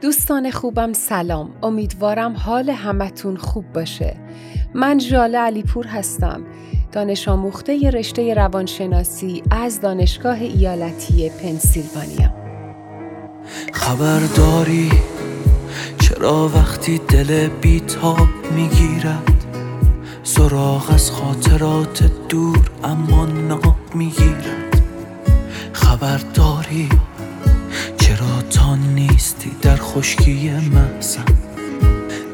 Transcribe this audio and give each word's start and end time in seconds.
دوستان 0.00 0.50
خوبم 0.50 0.92
سلام. 0.92 1.50
امیدوارم 1.62 2.36
حال 2.36 2.70
همتون 2.70 3.36
خوب 3.36 3.72
باشه. 3.72 4.16
من 4.74 4.98
ژاله 4.98 5.38
علیپور 5.38 5.86
هستم. 5.86 6.40
دانش 6.92 7.28
آموخته 7.28 7.90
رشته 7.90 8.34
روانشناسی 8.34 9.42
از 9.50 9.80
دانشگاه 9.80 10.40
ایالتی 10.40 11.30
پنسیلوانیا. 11.30 12.34
خبرداری 13.72 14.90
چرا 16.00 16.50
وقتی 16.54 16.98
دل 16.98 17.48
بیتاب 17.48 18.28
می‌گیرد؟ 18.54 19.44
سراغ 20.22 20.90
از 20.94 21.10
خاطرات 21.10 22.10
دور 22.28 22.70
اما 22.84 23.26
ناب 23.26 23.94
می‌گیرد. 23.94 24.82
خبرداری 25.72 26.88
چرا 28.16 28.42
تا 28.50 28.76
نیستی 28.76 29.50
در 29.62 29.76
خشکی 29.76 30.50
محسن 30.50 31.24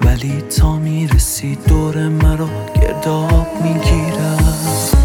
ولی 0.05 0.41
تا 0.41 0.77
می‌رسی 0.77 1.59
دور 1.69 2.09
مرا 2.09 2.49
گرداب 2.83 3.49
می‌گیرد 3.63 4.97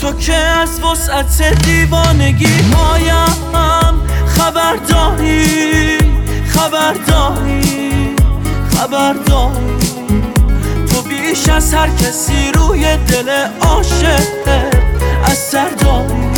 تو 0.00 0.12
که 0.12 0.34
از 0.34 0.80
وسعت 0.80 1.62
دیوانگی 1.64 2.46
هایم 2.46 4.06
خبر 4.26 4.76
داری 4.76 5.98
خبر 6.46 6.94
داری 7.06 8.16
خبر 8.76 9.12
داری 9.12 9.78
تو 10.86 11.02
بیش 11.02 11.48
از 11.48 11.74
هر 11.74 11.88
کسی 11.88 12.52
روی 12.54 12.96
دل 12.96 13.46
عاشق 13.60 14.48
اثر 15.24 15.68
داری 15.70 16.30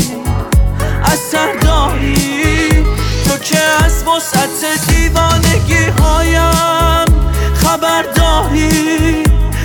اثر 1.04 1.52
داری. 1.62 2.35
که 3.48 3.58
از 3.84 4.04
وسعت 4.04 4.88
دیوانگی 4.88 5.84
هایم. 5.84 7.06
خبر 7.54 8.02
داری 8.02 9.22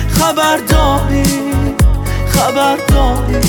خبر 0.08 0.56
داری 0.56 1.24
خبر 2.26 2.76
داری 2.76 3.40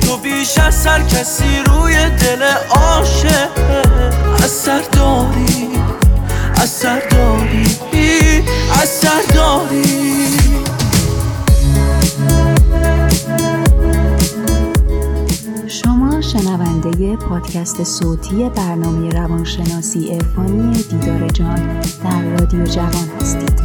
تو 0.00 0.16
بیش 0.16 0.58
از 0.58 0.86
هر 0.86 1.02
کسی 1.02 1.62
روی 1.66 2.10
دل 2.10 2.42
عاشق. 2.70 3.50
اثر 4.44 4.80
داری 4.92 5.68
اثر 6.62 7.00
داری 7.10 8.44
اثر 8.82 9.22
داری. 9.34 10.02
شنونده 16.92 17.16
پادکست 17.16 17.84
صوتی 17.84 18.48
برنامه 18.48 19.10
روانشناسی 19.10 20.08
عرفانی 20.14 20.72
دیدار 20.72 21.28
جان 21.28 21.80
در 22.04 22.22
رادیو 22.22 22.64
جوان 22.64 23.08
هستید. 23.20 23.62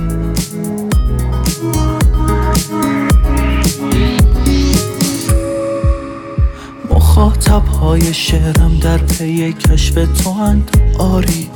مخاطب 6.92 7.66
های 7.66 8.14
شعرم 8.14 8.80
در 8.82 8.98
پی 8.98 9.54
کشف 9.54 10.24
تو 10.24 10.30
اند 10.30 10.72
آری 11.00 11.50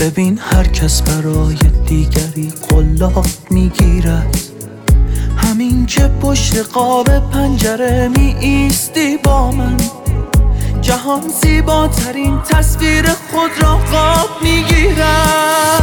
ببین 0.00 0.38
هر 0.42 0.64
کس 0.64 1.02
برای 1.02 1.56
دیگری 1.86 2.52
قلاب 2.68 3.26
می‌گیرد 3.50 4.36
همین 5.68 5.86
که 5.86 6.10
پشت 6.22 6.56
قاب 6.56 7.30
پنجره 7.30 8.08
می 8.08 8.36
ایستی 8.40 9.16
با 9.16 9.50
من. 9.50 9.76
جهان 10.80 11.22
زیباترین 11.42 12.40
تصویر 12.42 13.06
خود 13.08 13.50
را 13.62 13.76
قاب 13.76 14.28
می‌گیرد 14.42 15.82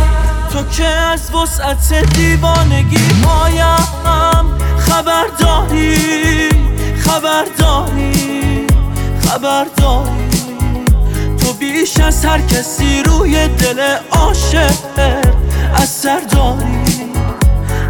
تو 0.53 0.63
که 0.63 0.86
از 0.86 1.36
وسعت 1.36 2.13
دیوانگی 2.13 2.97
هایم 3.25 4.57
خبر 4.78 5.25
داری 5.40 6.50
خبر 6.97 7.45
داری 7.57 8.68
خبر 9.25 9.66
داری 9.78 10.85
تو 11.38 11.53
بیش 11.53 12.00
از 12.00 12.25
هر 12.25 12.41
کسی 12.41 13.03
روی 13.03 13.47
دل 13.47 13.97
عاشق 14.12 14.74
اثر 15.75 16.19
داری 16.19 16.85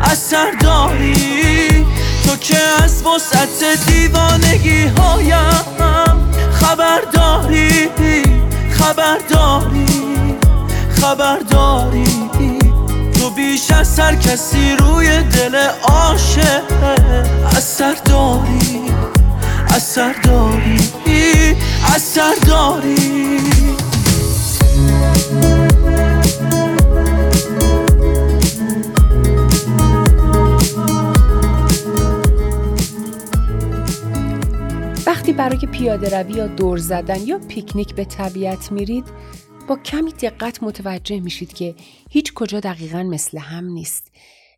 اثر 0.03 0.51
داری. 0.61 1.54
تو 2.25 2.35
که 2.35 2.57
از 2.83 3.03
وسعت 3.03 3.85
دیوانگی 3.87 4.83
هایم 4.85 5.65
خبر 6.51 7.01
داری 7.13 7.89
خبر 8.71 9.17
داری 9.29 10.35
خبر 11.01 11.39
داری 11.39 12.29
تو 13.19 13.29
بیش 13.29 13.71
از 13.71 13.99
هر 13.99 14.15
کسی 14.15 14.75
روی 14.79 15.23
دل 15.23 15.55
عاشق. 15.83 16.63
اثر 17.57 17.95
داری 18.05 18.81
اثر 19.67 20.13
داری 20.23 20.77
اثر 21.95 22.33
داری 22.47 23.39
پیاده 35.95 36.19
روی 36.19 36.33
یا 36.33 36.47
دور 36.47 36.78
زدن 36.78 37.28
یا 37.28 37.39
پیکنیک 37.39 37.95
به 37.95 38.06
طبیعت 38.06 38.72
میرید 38.72 39.06
با 39.67 39.75
کمی 39.75 40.11
دقت 40.11 40.63
متوجه 40.63 41.19
میشید 41.19 41.53
که 41.53 41.75
هیچ 42.09 42.33
کجا 42.33 42.59
دقیقا 42.59 43.03
مثل 43.03 43.38
هم 43.38 43.66
نیست. 43.66 44.11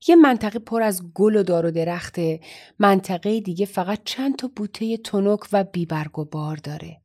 یه 0.07 0.15
منطقه 0.15 0.59
پر 0.59 0.81
از 0.81 1.13
گل 1.13 1.35
و 1.35 1.43
دار 1.43 1.65
و 1.65 1.71
درخته 1.71 2.39
منطقه 2.79 3.39
دیگه 3.39 3.65
فقط 3.65 3.99
چند 4.05 4.35
تا 4.35 4.51
بوته 4.55 4.97
تنک 4.97 5.39
و 5.51 5.63
بیبرگ 5.63 6.19
و 6.19 6.25
بار 6.25 6.55
داره. 6.55 7.01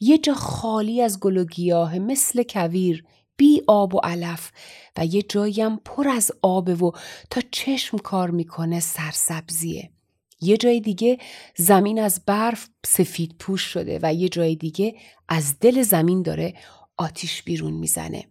یه 0.00 0.18
جا 0.18 0.34
خالی 0.34 1.02
از 1.02 1.20
گل 1.20 1.36
و 1.36 1.44
گیاه 1.44 1.98
مثل 1.98 2.42
کویر 2.42 3.04
بی 3.36 3.62
آب 3.66 3.94
و 3.94 3.98
علف 3.98 4.50
و 4.96 5.06
یه 5.06 5.22
جایی 5.22 5.62
هم 5.62 5.80
پر 5.84 6.08
از 6.08 6.32
آبه 6.42 6.74
و 6.74 6.90
تا 7.30 7.40
چشم 7.50 7.98
کار 7.98 8.30
می‌کنه 8.30 8.80
سرسبزیه. 8.80 9.90
یه 10.42 10.56
جای 10.56 10.80
دیگه 10.80 11.18
زمین 11.56 12.00
از 12.00 12.20
برف 12.26 12.68
سفید 12.86 13.34
پوش 13.38 13.62
شده 13.62 13.98
و 14.02 14.14
یه 14.14 14.28
جای 14.28 14.56
دیگه 14.56 14.94
از 15.28 15.58
دل 15.60 15.82
زمین 15.82 16.22
داره 16.22 16.54
آتیش 16.96 17.42
بیرون 17.42 17.72
می‌زنه. 17.72 18.24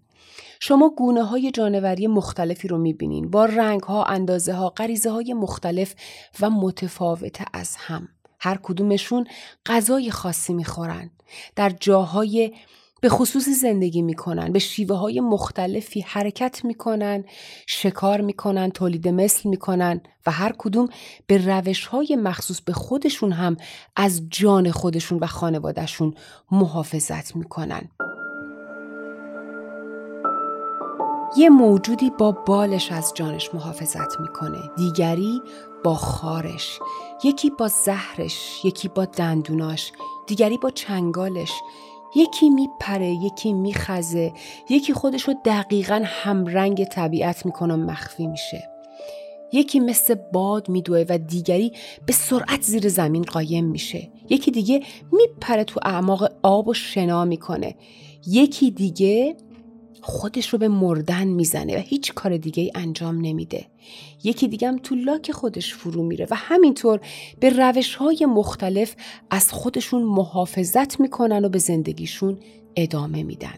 شما 0.60 0.90
گونه 0.90 1.24
های 1.24 1.52
جانوری 1.52 2.08
مختلفی 2.08 2.68
رو 2.68 2.78
می‌بینین 2.78 3.30
با 3.30 3.46
رنگ 3.46 3.82
ها، 3.82 4.04
اندازه 4.04 4.54
ها، 4.54 4.70
غریزه 4.70 5.12
های 5.12 5.34
مختلف 5.34 5.96
و 6.42 6.50
متفاوت 6.50 7.42
از 7.54 7.76
هم. 7.76 8.08
هر 8.40 8.60
کدومشون 8.64 9.28
غذای 9.66 10.12
خاصی 10.12 10.54
می‌خورن. 10.54 11.12
در 11.56 11.70
جاهای 11.70 12.54
به 13.02 13.10
خصوصی 13.10 13.54
زندگی 13.54 14.02
می‌کنن 14.02 14.52
به 14.52 14.60
شیوه 14.60 14.96
های 14.96 15.20
مختلفی 15.20 16.02
حرکت 16.02 16.66
می‌کنن 16.66 17.24
شکار 17.68 18.22
می‌کنن 18.22 18.70
تولید 18.70 19.08
مثل 19.08 19.50
می‌کنن 19.50 20.02
و 20.26 20.32
هر 20.32 20.54
کدوم 20.58 20.88
به 21.28 21.38
روش 21.38 21.86
های 21.86 22.16
مخصوص 22.16 22.62
به 22.62 22.74
خودشون 22.74 23.32
هم 23.32 23.58
از 23.96 24.22
جان 24.30 24.72
خودشون 24.72 25.20
و 25.20 25.26
خانوادهشون 25.26 26.14
محافظت 26.52 27.36
می‌کنن. 27.36 27.90
یه 31.38 31.50
موجودی 31.50 32.10
با 32.10 32.32
بالش 32.32 32.92
از 32.92 33.14
جانش 33.16 33.50
محافظت 33.54 34.20
می‌کنه 34.20 34.60
دیگری 34.78 35.42
با 35.84 35.96
خارش. 35.96 36.80
یکی 37.24 37.50
با 37.50 37.68
زهرش 37.68 38.66
یکی 38.66 38.88
با 38.88 39.06
دندوناش 39.06 39.92
دیگری 40.28 40.58
با 40.58 40.70
چنگالش. 40.70 41.52
یکی 42.16 42.50
میپره 42.50 43.10
یکی 43.10 43.54
میخزه 43.54 44.34
یکی 44.70 44.94
خودش 44.94 45.24
رو 45.24 45.34
دقیقا 45.46 46.02
همرنگ 46.06 46.84
طبیعت 46.84 47.46
می‌کنه 47.46 47.74
و 47.74 47.78
مخفی 47.78 48.28
میشه. 48.28 48.70
یکی 49.54 49.80
مثل 49.80 50.16
باد 50.34 50.70
میدوه 50.70 51.06
و 51.10 51.18
دیگری 51.18 51.72
به 52.06 52.14
سرعت 52.14 52.62
زیر 52.62 52.90
زمین 52.90 53.24
قایم 53.24 53.66
میشه. 53.66 54.10
یکی 54.30 54.52
دیگه 54.52 54.84
میپره 55.12 55.64
تو 55.64 55.80
اعماق 55.84 56.32
آب 56.44 56.68
و 56.68 56.74
شنا 56.74 57.26
می‌کنه. 57.26 57.76
یکی 58.28 58.72
دیگه 58.72 59.36
خودش 60.02 60.50
رو 60.50 60.60
به 60.60 60.68
مردن 60.68 61.28
می‌زنه 61.28 61.78
و 61.78 61.80
هیچ 61.80 62.14
کار 62.14 62.38
دیگه 62.38 62.64
ای 62.64 62.72
انجام 62.76 63.22
نمیده. 63.22 63.66
یکی 64.24 64.48
دیگه 64.48 64.68
هم 64.68 64.78
تو 64.78 64.96
لاک 64.96 65.32
خودش 65.32 65.74
فرو 65.74 66.04
میره 66.04 66.28
و 66.32 66.36
همینطور 66.36 67.00
به 67.40 67.50
روش 67.50 67.96
های 67.96 68.26
مختلف 68.26 68.96
از 69.30 69.52
خودشون 69.52 70.04
محافظت 70.04 71.00
می‌کنن 71.00 71.46
و 71.46 71.50
به 71.50 71.60
زندگیشون 71.60 72.40
ادامه 72.76 73.24
میدن. 73.24 73.54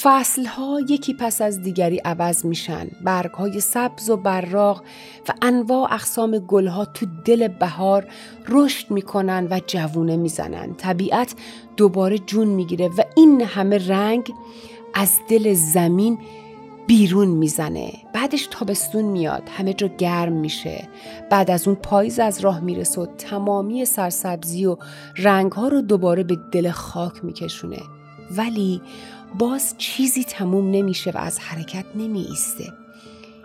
فصل 0.00 0.44
ها 0.44 0.80
یکی 0.88 1.14
پس 1.14 1.42
از 1.42 1.62
دیگری 1.62 1.98
عوض 1.98 2.44
میشن 2.44 2.88
برگ 3.04 3.30
های 3.30 3.60
سبز 3.60 4.10
و 4.10 4.16
براق 4.16 4.84
و 5.28 5.32
انواع 5.42 5.92
اقسام 5.94 6.38
گل 6.38 6.66
ها 6.66 6.84
تو 6.84 7.06
دل 7.24 7.48
بهار 7.48 8.06
رشد 8.48 8.90
می‌کنن 8.90 9.48
و 9.50 9.60
جوونه 9.66 10.16
می‌زنن 10.16 10.74
طبیعت 10.74 11.34
دوباره 11.76 12.18
جون 12.18 12.48
می‌گیره 12.48 12.88
و 12.88 13.04
این 13.16 13.42
همه 13.42 13.88
رنگ 13.88 14.32
از 14.94 15.18
دل 15.28 15.54
زمین 15.54 16.18
بیرون 16.86 17.28
می‌زنه. 17.28 17.92
بعدش 18.14 18.48
تابستون 18.50 19.04
میاد. 19.04 19.42
همه 19.48 19.74
جا 19.74 19.86
گرم 19.86 20.32
میشه. 20.32 20.88
بعد 21.30 21.50
از 21.50 21.68
اون 21.68 21.76
پاییز 21.76 22.18
از 22.18 22.40
راه 22.40 22.60
می‌رسه 22.60 23.00
و 23.00 23.06
تمامی 23.06 23.84
سرسبزی 23.84 24.66
و 24.66 24.76
رنگ 25.16 25.52
ها 25.52 25.68
رو 25.68 25.80
دوباره 25.80 26.22
به 26.22 26.38
دل 26.52 26.70
خاک 26.70 27.24
میکشونه. 27.24 27.80
ولی 28.30 28.82
باز 29.38 29.74
چیزی 29.78 30.24
تموم 30.24 30.70
نمیشه 30.70 31.10
و 31.10 31.18
از 31.18 31.38
حرکت 31.38 31.84
نمی 31.94 32.26
ایسته. 32.30 32.72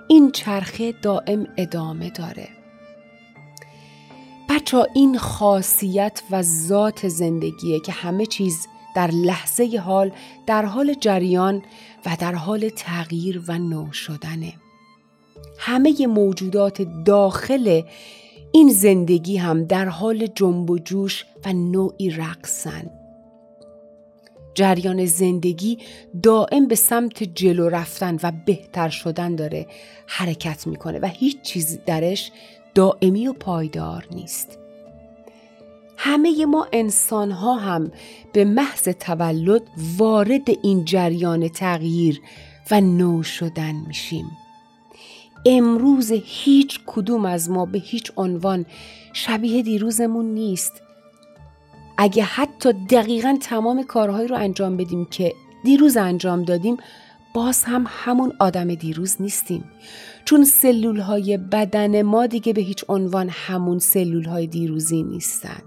این 0.08 0.32
چرخه 0.32 0.92
دائم 1.02 1.48
ادامه 1.58 2.10
داره. 2.10 2.48
بچه 4.50 4.88
این 4.96 5.18
خاصیت 5.18 6.22
و 6.32 6.42
ذات 6.42 7.08
زندگیه 7.08 7.80
که 7.80 7.92
همه 7.92 8.26
چیز 8.26 8.68
در 8.98 9.12
لحظه 9.12 9.82
حال 9.86 10.12
در 10.48 10.66
حال 10.66 10.94
جریان 10.94 11.64
و 12.06 12.18
در 12.20 12.36
حال 12.36 12.70
تغییر 12.70 13.42
و 13.48 13.58
نو 13.58 13.92
شدنه. 13.92 14.54
همه 15.58 16.08
موجودات 16.08 16.82
داخل 17.06 17.82
این 18.52 18.70
زندگی 18.70 19.38
هم 19.38 19.64
در 19.64 19.86
حال 19.86 20.28
جنب 20.36 20.70
و 20.70 20.80
جوش 20.80 21.26
و 21.46 21.54
نوعی 21.54 22.10
رقصن. 22.10 22.92
جریان 24.56 25.06
زندگی 25.06 25.78
دائم 26.24 26.68
به 26.68 26.76
سمت 26.76 27.24
جلو 27.24 27.70
رفتن 27.70 28.20
و 28.24 28.32
بهتر 28.46 28.90
شدن 28.90 29.36
داره 29.36 29.68
حرکت 30.08 30.68
می‌کنه 30.68 31.00
و 31.00 31.06
هیچ 31.06 31.42
چیز 31.42 31.80
درش 31.86 32.32
دائمی 32.76 33.28
و 33.28 33.34
پایدار 33.34 34.08
نیست. 34.12 34.60
همه 35.98 36.46
ما 36.46 36.68
انسان 36.74 37.32
ها 37.32 37.56
هم 37.56 37.92
به 38.34 38.46
محض 38.46 38.84
تولد 38.84 39.62
وارد 39.98 40.50
این 40.64 40.86
جریان 40.86 41.48
تغییر 41.48 42.22
و 42.72 42.82
نو 42.82 43.24
شدن 43.24 43.76
میشیم. 43.88 44.26
امروز 45.46 46.12
هیچ 46.26 46.80
کدوم 46.86 47.26
از 47.26 47.50
ما 47.50 47.66
به 47.66 47.80
هیچ 47.80 48.12
عنوان 48.18 48.66
شبیه 49.14 49.62
دیروزمون 49.62 50.26
نیست. 50.26 50.74
اگه 51.98 52.24
حتی 52.24 52.74
دقیقا 52.74 53.38
تمام 53.42 53.84
کارهایی 53.84 54.28
رو 54.28 54.36
انجام 54.36 54.78
بدیم 54.78 55.06
که 55.06 55.34
دیروز 55.64 55.98
انجام 55.98 56.44
دادیم 56.44 56.78
باز 57.34 57.64
هم 57.64 57.86
همون 57.88 58.34
آدم 58.40 58.76
دیروز 58.76 59.16
نیستیم. 59.20 59.64
چون 60.26 60.44
سلول 60.46 61.00
های 61.00 61.38
بدن 61.38 62.02
ما 62.02 62.28
دیگه 62.28 62.54
به 62.54 62.62
هیچ 62.62 62.86
عنوان 62.90 63.30
همون 63.30 63.80
سلول 63.80 64.26
های 64.26 64.48
دیروزی 64.48 65.04
نیستن. 65.04 65.62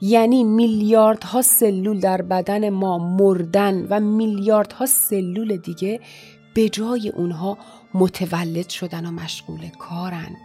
یعنی 0.00 0.44
میلیاردها 0.44 1.42
سلول 1.42 2.00
در 2.00 2.22
بدن 2.22 2.68
ما 2.68 2.98
مردن 2.98 3.86
و 3.90 4.00
میلیاردها 4.00 4.86
سلول 4.86 5.56
دیگه 5.56 6.00
به 6.54 6.68
جای 6.68 7.08
اونها 7.08 7.58
متولد 7.94 8.68
شدن 8.68 9.06
و 9.06 9.10
مشغول 9.10 9.68
کارن. 9.78 10.36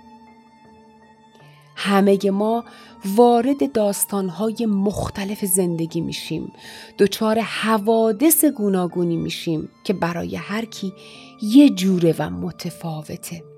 همه 1.75 2.31
ما 2.31 2.65
وارد 3.05 3.71
داستانهای 3.71 4.65
مختلف 4.65 5.45
زندگی 5.45 6.01
میشیم. 6.01 6.53
دچار 6.99 7.39
حوادث 7.39 8.45
گوناگونی 8.45 9.17
میشیم 9.17 9.69
که 9.83 9.93
برای 9.93 10.35
هر 10.35 10.65
کی 10.65 10.93
یه 11.41 11.69
جوره 11.69 12.15
و 12.19 12.29
متفاوته. 12.29 13.50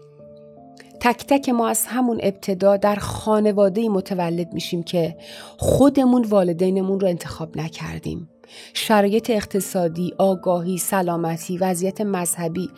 تک 1.04 1.26
تک 1.28 1.50
ما 1.50 1.68
از 1.68 1.86
همون 1.86 2.20
ابتدا 2.24 2.78
در 2.78 2.96
خانواده 2.96 3.90
متولد 3.90 4.54
میشیم 4.54 4.84
که 4.84 5.18
خودمون 5.58 6.24
والدینمون 6.24 7.00
رو 7.00 7.08
انتخاب 7.08 7.58
نکردیم 7.58 8.30
شرایط 8.74 9.30
اقتصادی، 9.30 10.14
آگاهی، 10.18 10.78
سلامتی، 10.78 11.58
وضعیت 11.58 12.02
مذهبی، 12.02 12.70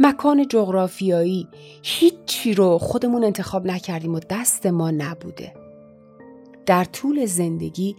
مکان 0.00 0.48
جغرافیایی 0.48 1.48
هیچی 1.82 2.54
رو 2.54 2.78
خودمون 2.78 3.24
انتخاب 3.24 3.66
نکردیم 3.66 4.14
و 4.14 4.20
دست 4.30 4.66
ما 4.66 4.90
نبوده 4.90 5.54
در 6.66 6.84
طول 6.84 7.26
زندگی 7.26 7.96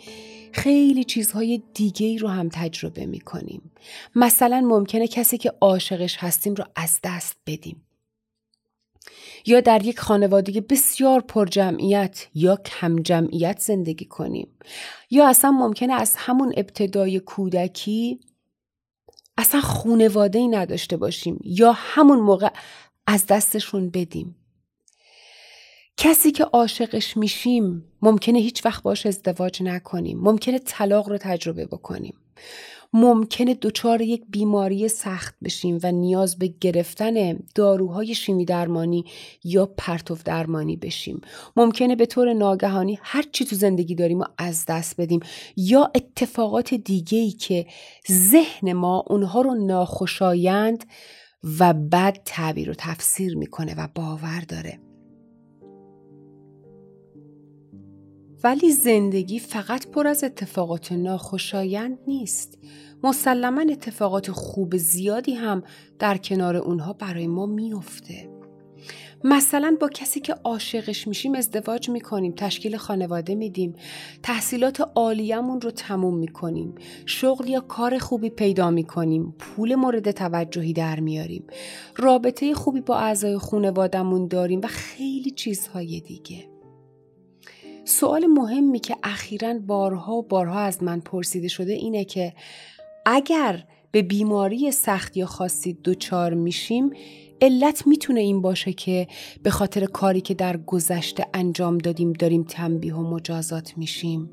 خیلی 0.51 1.03
چیزهای 1.03 1.63
دیگه 1.73 2.17
رو 2.17 2.27
هم 2.27 2.49
تجربه 2.49 3.05
می 3.05 3.19
کنیم. 3.19 3.71
مثلا 4.15 4.61
ممکنه 4.61 5.07
کسی 5.07 5.37
که 5.37 5.53
عاشقش 5.61 6.17
هستیم 6.19 6.53
رو 6.53 6.65
از 6.75 6.99
دست 7.03 7.35
بدیم. 7.47 7.85
یا 9.45 9.61
در 9.61 9.85
یک 9.85 9.99
خانواده 9.99 10.61
بسیار 10.61 11.21
پر 11.21 11.45
جمعیت 11.45 12.27
یا 12.33 12.55
کم 12.55 12.95
جمعیت 12.95 13.59
زندگی 13.59 14.05
کنیم. 14.05 14.47
یا 15.09 15.27
اصلا 15.27 15.51
ممکنه 15.51 15.93
از 15.93 16.15
همون 16.17 16.53
ابتدای 16.57 17.19
کودکی 17.19 18.19
اصلا 19.37 19.61
خونواده 19.61 20.39
ای 20.39 20.47
نداشته 20.47 20.97
باشیم 20.97 21.39
یا 21.43 21.71
همون 21.71 22.19
موقع 22.19 22.49
از 23.07 23.25
دستشون 23.25 23.89
بدیم. 23.89 24.35
کسی 25.97 26.31
که 26.31 26.43
عاشقش 26.43 27.17
میشیم 27.17 27.83
ممکنه 28.01 28.39
هیچ 28.39 28.65
وقت 28.65 28.83
باش 28.83 29.05
ازدواج 29.05 29.63
نکنیم. 29.63 30.19
ممکنه 30.19 30.59
طلاق 30.59 31.09
رو 31.09 31.17
تجربه 31.17 31.65
بکنیم. 31.65 32.15
ممکنه 32.93 33.53
دچار 33.53 34.01
یک 34.01 34.23
بیماری 34.29 34.87
سخت 34.87 35.35
بشیم 35.43 35.79
و 35.83 35.91
نیاز 35.91 36.37
به 36.37 36.47
گرفتن 36.61 37.39
داروهای 37.55 38.15
شیمی 38.15 38.45
درمانی 38.45 39.05
یا 39.43 39.65
پرتو 39.65 40.17
درمانی 40.25 40.75
بشیم. 40.75 41.21
ممکنه 41.55 41.95
به 41.95 42.05
طور 42.05 42.33
ناگهانی 42.33 42.99
هر 43.01 43.23
چی 43.31 43.45
تو 43.45 43.55
زندگی 43.55 43.95
داریم 43.95 44.19
و 44.19 44.25
از 44.37 44.65
دست 44.67 45.01
بدیم 45.01 45.19
یا 45.57 45.91
اتفاقات 45.95 46.73
دیگه 46.73 47.31
که 47.31 47.65
ذهن 48.11 48.73
ما 48.73 49.03
اونها 49.07 49.41
رو 49.41 49.65
ناخوشایند 49.65 50.85
و 51.59 51.73
بد 51.73 52.17
تعبیر 52.25 52.69
و 52.69 52.73
تفسیر 52.77 53.37
می‌کنه 53.37 53.75
و 53.77 53.87
باور 53.95 54.39
داره. 54.47 54.79
ولی 58.43 58.71
زندگی 58.71 59.39
فقط 59.39 59.87
پر 59.87 60.07
از 60.07 60.23
اتفاقات 60.23 60.91
ناخوشایند 60.91 61.97
نیست. 62.07 62.57
مسلما 63.03 63.61
اتفاقات 63.61 64.31
خوب 64.31 64.77
زیادی 64.77 65.33
هم 65.33 65.63
در 65.99 66.17
کنار 66.17 66.55
اونها 66.55 66.93
برای 66.93 67.27
ما 67.27 67.45
میافته. 67.45 68.35
مثلا 69.23 69.77
با 69.79 69.89
کسی 69.89 70.19
که 70.19 70.33
عاشقش 70.33 71.07
میشیم 71.07 71.35
ازدواج 71.35 71.89
می‌کنیم 71.89 72.33
تشکیل 72.37 72.77
خانواده 72.77 73.35
میدیم 73.35 73.73
تحصیلات 74.23 74.91
عالیمون 74.95 75.61
رو 75.61 75.71
تموم 75.71 76.17
می‌کنیم 76.17 76.75
شغل 77.05 77.47
یا 77.47 77.59
کار 77.59 77.97
خوبی 77.97 78.29
پیدا 78.29 78.71
می‌کنیم 78.71 79.35
پول 79.39 79.75
مورد 79.75 80.11
توجهی 80.11 80.73
در 80.73 80.99
میاریم 80.99 81.43
رابطه 81.95 82.53
خوبی 82.53 82.81
با 82.81 82.97
اعضای 82.97 83.37
خانوادهمون 83.37 84.27
داریم 84.27 84.61
و 84.63 84.67
خیلی 84.67 85.31
چیزهای 85.31 85.99
دیگه 85.99 86.54
سوال 87.85 88.25
مهمی 88.25 88.79
که 88.79 88.97
اخیرا 89.03 89.53
بارها 89.53 90.21
بارها 90.21 90.59
از 90.59 90.83
من 90.83 90.99
پرسیده 90.99 91.47
شده 91.47 91.73
اینه 91.73 92.05
که 92.05 92.33
اگر 93.05 93.63
به 93.91 94.01
بیماری 94.01 94.71
سخت 94.71 95.17
یا 95.17 95.25
خاصی 95.25 95.77
دچار 95.83 96.33
میشیم 96.33 96.91
علت 97.41 97.87
می‌تونه 97.87 98.19
این 98.19 98.41
باشه 98.41 98.73
که 98.73 99.07
به 99.43 99.49
خاطر 99.49 99.85
کاری 99.85 100.21
که 100.21 100.33
در 100.33 100.57
گذشته 100.57 101.25
انجام 101.33 101.77
دادیم 101.77 102.13
داریم 102.13 102.43
تنبیه 102.43 102.95
و 102.95 103.13
مجازات 103.13 103.77
میشیم. 103.77 104.29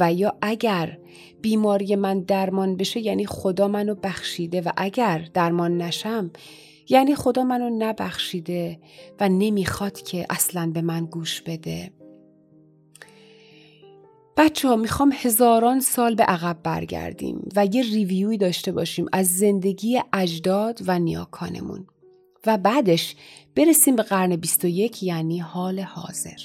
و 0.00 0.12
یا 0.12 0.34
اگر 0.42 0.98
بیماری 1.42 1.96
من 1.96 2.20
درمان 2.20 2.76
بشه 2.76 3.00
یعنی 3.00 3.26
خدا 3.26 3.68
منو 3.68 3.94
بخشیده 3.94 4.60
و 4.60 4.70
اگر 4.76 5.28
درمان 5.34 5.78
نشم 5.78 6.30
یعنی 6.88 7.14
خدا 7.14 7.44
منو 7.44 7.70
نبخشیده 7.78 8.80
و 9.20 9.28
نمی‌خواد 9.28 10.02
که 10.02 10.26
اصلا 10.30 10.70
به 10.74 10.82
من 10.82 11.04
گوش 11.04 11.42
بده. 11.42 11.90
بچه 14.36 14.68
ها 14.68 14.76
می‌خوام 14.76 15.12
هزاران 15.14 15.80
سال 15.80 16.14
به 16.14 16.22
عقب 16.22 16.56
برگردیم 16.62 17.48
و 17.56 17.66
یه 17.66 17.82
ریویوی 17.82 18.38
داشته 18.38 18.72
باشیم 18.72 19.06
از 19.12 19.36
زندگی 19.36 20.00
اجداد 20.12 20.80
و 20.86 20.98
نیاکانمون 20.98 21.86
و 22.46 22.58
بعدش 22.58 23.16
برسیم 23.56 23.96
به 23.96 24.02
قرن 24.02 24.36
21 24.36 25.02
یعنی 25.02 25.38
حال 25.38 25.80
حاضر. 25.80 26.38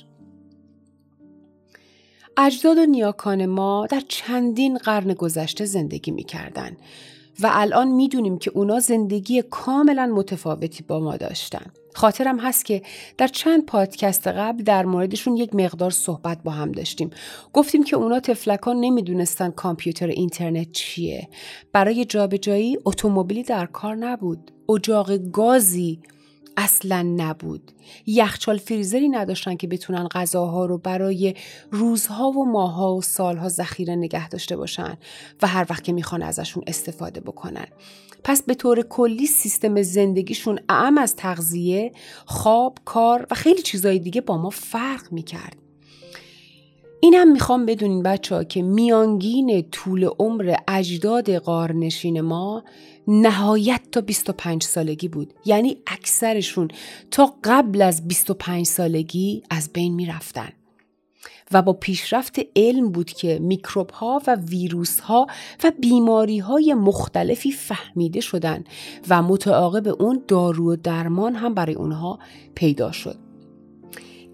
اجداد 2.38 2.78
و 2.78 2.86
نیاکان 2.86 3.46
ما 3.46 3.88
در 3.90 4.02
چندین 4.08 4.78
قرن 4.78 5.14
گذشته 5.14 5.66
زندگی 5.66 6.12
می‌کردن 6.12 6.78
و 7.42 7.50
الان 7.52 7.88
می‌دونیم 7.88 8.38
که 8.38 8.52
اونا 8.52 8.80
زندگی 8.80 9.42
کاملا 9.42 10.06
متفاوتی 10.06 10.84
با 10.84 11.00
ما 11.00 11.18
داشتن. 11.18 11.66
خاطرم 11.94 12.40
هست 12.40 12.66
که 12.66 12.82
در 13.18 13.28
چند 13.28 13.66
پادکست 13.66 14.28
قبل 14.28 14.64
در 14.64 14.86
موردشون 14.86 15.38
یک 15.38 15.56
مقدار 15.56 15.92
صحبت 15.92 16.44
با 16.44 16.52
هم 16.52 16.72
داشتیم. 16.72 17.10
گفتیم 17.54 17.84
که 17.84 17.96
اونا 17.96 18.20
تفلکان 18.20 18.80
نمی‌دونستن 18.80 19.52
کامپیوتر 19.52 20.08
اینترنت 20.08 20.72
چیه. 20.72 21.30
برای 21.74 22.06
جابجایی 22.06 22.78
اتومبیلی 22.86 23.44
در 23.44 23.66
کار 23.66 23.96
نبود. 23.96 24.52
اجاق 24.70 25.18
گازی 25.18 26.00
اصلا 26.60 27.02
نبود 27.02 27.72
یخچال 28.06 28.58
فریزری 28.58 29.10
نداشتن 29.10 29.56
که 29.56 29.68
بتونن 29.68 30.08
غذاها 30.08 30.66
رو 30.66 30.78
برای 30.78 31.34
روزها 31.72 32.30
و 32.30 32.46
ماهها 32.46 32.96
و 32.96 33.02
سالها 33.02 33.50
ذخیره 33.50 33.96
نگه 33.96 34.30
داشته 34.30 34.58
باشن 34.58 34.98
و 35.42 35.48
هر 35.48 35.66
وقت 35.70 35.84
که 35.84 35.94
می‌خوان 35.94 36.24
ازشون 36.24 36.64
استفاده 36.68 37.20
بکنن 37.20 37.68
پس 38.24 38.44
به 38.44 38.54
طور 38.54 38.82
کلی 38.82 39.28
سیستم 39.28 39.82
زندگیشون 39.82 40.60
اعم 40.70 40.98
از 40.98 41.16
تغذیه، 41.16 41.92
خواب، 42.26 42.78
کار 42.86 43.28
و 43.32 43.36
خیلی 43.36 43.62
چیزهای 43.62 44.00
دیگه 44.00 44.22
با 44.22 44.38
ما 44.38 44.50
فرق 44.50 45.12
می‌کرد. 45.12 45.56
اینم 47.02 47.32
می‌خوام 47.32 47.66
بدونین 47.66 48.04
بچه 48.04 48.36
ها 48.36 48.44
که 48.44 48.62
میانگین 48.62 49.70
طول 49.72 50.10
عمر 50.20 50.56
اجداد 50.68 51.32
قارنشین 51.32 52.22
ما 52.22 52.64
نهایت 53.10 53.82
تا 53.92 54.02
25 54.02 54.64
سالگی 54.64 55.08
بود 55.08 55.34
یعنی 55.46 55.78
اکثرشون 55.88 56.68
تا 57.12 57.34
قبل 57.44 57.82
از 57.82 58.08
25 58.08 58.66
سالگی 58.66 59.44
از 59.50 59.70
بین 59.74 59.94
می‌رفتن 59.94 60.50
و 61.52 61.62
با 61.62 61.74
پیشرفت 61.74 62.40
علم 62.56 62.92
بود 62.92 63.12
که 63.12 63.40
میکروب 63.40 63.90
ها 63.90 64.22
و 64.28 64.36
ویروس 64.36 65.00
ها 65.00 65.28
و 65.64 65.72
بیماری 65.80 66.40
های 66.40 66.74
مختلفی 66.74 67.52
فهمیده 67.52 68.20
شدن 68.20 68.64
و 69.10 69.22
متعاقب 69.22 70.02
اون 70.02 70.24
دارو 70.28 70.74
و 70.74 70.76
درمان 70.76 71.36
هم 71.36 71.54
برای 71.54 71.76
اونها 71.76 72.20
پیدا 72.56 72.92
شد. 72.92 73.29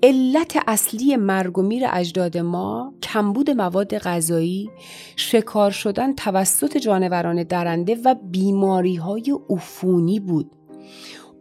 علت 0.04 0.58
اصلی 0.68 1.16
مرگ 1.16 1.58
و 1.58 1.62
میر 1.62 1.84
اجداد 1.92 2.38
ما 2.38 2.94
کمبود 3.04 3.50
مواد 3.50 3.98
غذایی، 3.98 4.70
شکار 5.16 5.72
شدن 5.72 6.14
توسط 6.14 6.78
جانوران 6.78 7.44
درنده 7.44 7.98
و 8.06 8.16
بیماری 8.32 8.96
های 8.96 9.40
عفونی 9.50 10.20
بود. 10.20 10.52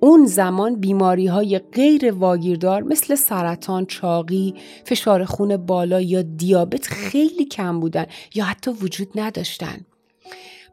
اون 0.00 0.26
زمان 0.26 0.80
بیماری 0.80 1.26
های 1.26 1.58
غیر 1.58 2.12
واگیردار 2.12 2.82
مثل 2.82 3.14
سرطان، 3.14 3.86
چاقی، 3.86 4.54
فشار 4.84 5.24
خون 5.24 5.56
بالا 5.56 6.00
یا 6.00 6.22
دیابت 6.22 6.86
خیلی 6.86 7.44
کم 7.44 7.80
بودن 7.80 8.06
یا 8.34 8.44
حتی 8.44 8.70
وجود 8.70 9.08
نداشتن. 9.14 9.86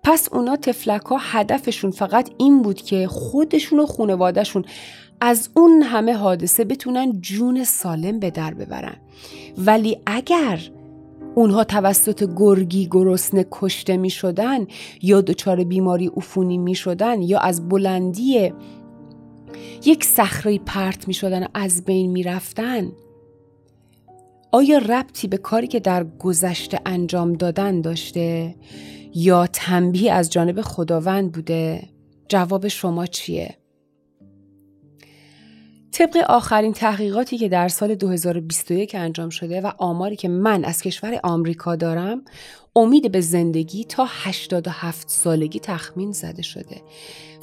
پس 0.03 0.29
اونا 0.31 0.55
تفلک 0.55 1.01
ها 1.01 1.17
هدفشون 1.19 1.91
فقط 1.91 2.29
این 2.37 2.61
بود 2.61 2.81
که 2.81 3.07
خودشون 3.07 3.79
و 3.79 3.85
خونوادهشون 3.85 4.65
از 5.21 5.49
اون 5.55 5.81
همه 5.81 6.13
حادثه 6.13 6.63
بتونن 6.63 7.21
جون 7.21 7.63
سالم 7.63 8.19
به 8.19 8.29
در 8.29 8.53
ببرن 8.53 8.95
ولی 9.57 9.97
اگر 10.05 10.59
اونها 11.35 11.63
توسط 11.63 12.29
گرگی 12.35 12.87
گرسنه 12.91 13.45
کشته 13.51 13.97
می 13.97 14.09
شدن 14.09 14.67
یا 15.01 15.21
دچار 15.21 15.63
بیماری 15.63 16.11
عفونی 16.17 16.57
می 16.57 16.75
شدن 16.75 17.21
یا 17.21 17.39
از 17.39 17.69
بلندی 17.69 18.53
یک 19.85 20.03
صخره 20.03 20.59
پرت 20.59 21.07
می 21.07 21.13
شدن 21.13 21.47
از 21.53 21.85
بین 21.85 22.11
می 22.11 22.23
رفتن 22.23 22.91
آیا 24.51 24.77
ربطی 24.77 25.27
به 25.27 25.37
کاری 25.37 25.67
که 25.67 25.79
در 25.79 26.03
گذشته 26.03 26.79
انجام 26.85 27.33
دادن 27.33 27.81
داشته 27.81 28.55
یا 29.15 29.47
تنبیه 29.47 30.13
از 30.13 30.29
جانب 30.29 30.61
خداوند 30.61 31.31
بوده؟ 31.31 31.89
جواب 32.29 32.67
شما 32.67 33.05
چیه؟ 33.05 33.60
طبق 35.91 36.17
آخرین 36.29 36.73
تحقیقاتی 36.73 37.37
که 37.37 37.49
در 37.49 37.67
سال 37.67 37.95
2021 37.95 38.95
انجام 38.95 39.29
شده 39.29 39.61
و 39.61 39.71
آماری 39.77 40.15
که 40.15 40.27
من 40.27 40.65
از 40.65 40.81
کشور 40.81 41.19
آمریکا 41.23 41.75
دارم 41.75 42.21
امید 42.75 43.11
به 43.11 43.21
زندگی 43.21 43.83
تا 43.83 44.07
87 44.09 45.09
سالگی 45.09 45.59
تخمین 45.59 46.11
زده 46.11 46.41
شده 46.41 46.81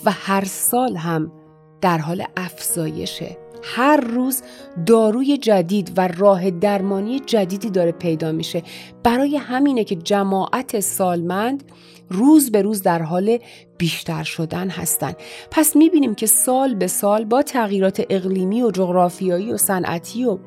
و 0.04 0.10
هر 0.10 0.44
سال 0.44 0.96
هم 0.96 1.32
در 1.80 1.98
حال 1.98 2.24
افزایشه. 2.36 3.36
هر 3.62 4.00
روز 4.00 4.42
داروی 4.86 5.38
جدید 5.38 5.92
و 5.96 6.08
راه 6.08 6.50
درمانی 6.50 7.20
جدیدی 7.20 7.70
داره 7.70 7.92
پیدا 7.92 8.32
میشه. 8.32 8.62
برای 9.02 9.36
همینه 9.36 9.84
که 9.84 9.96
جماعت 9.96 10.80
سالمند 10.80 11.64
روز 12.10 12.50
به 12.50 12.62
روز 12.62 12.82
در 12.82 13.02
حال 13.02 13.38
بیشتر 13.78 14.22
شدن 14.22 14.68
هستند. 14.68 15.16
پس 15.50 15.76
می‌بینیم 15.76 16.14
که 16.14 16.26
سال 16.26 16.74
به 16.74 16.86
سال 16.86 17.24
با 17.24 17.42
تغییرات 17.42 18.02
اقلیمی 18.10 18.62
و 18.62 18.70
جغرافیایی 18.70 19.52
و 19.52 19.56
صنعتی 19.56 20.24
و 20.24 20.38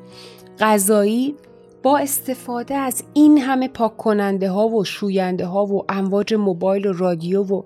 غذایی 0.58 1.34
با 1.82 1.98
استفاده 1.98 2.74
از 2.74 3.04
این 3.14 3.38
همه 3.38 3.68
پاک 3.68 3.96
کننده 3.96 4.50
ها 4.50 4.68
و 4.68 4.84
شوینده 4.84 5.46
ها 5.46 5.66
و 5.66 5.84
امواج 5.88 6.34
موبایل 6.34 6.86
و 6.86 6.92
رادیو 6.92 7.42
و 7.42 7.62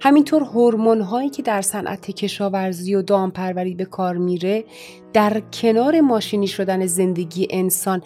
همینطور 0.00 0.42
هورمون 0.42 1.00
هایی 1.00 1.30
که 1.30 1.42
در 1.42 1.62
صنعت 1.62 2.10
کشاورزی 2.10 2.94
و 2.94 3.02
دامپروری 3.02 3.74
به 3.74 3.84
کار 3.84 4.16
میره 4.16 4.64
در 5.12 5.42
کنار 5.52 6.00
ماشینی 6.00 6.46
شدن 6.46 6.86
زندگی 6.86 7.46
انسان 7.50 8.02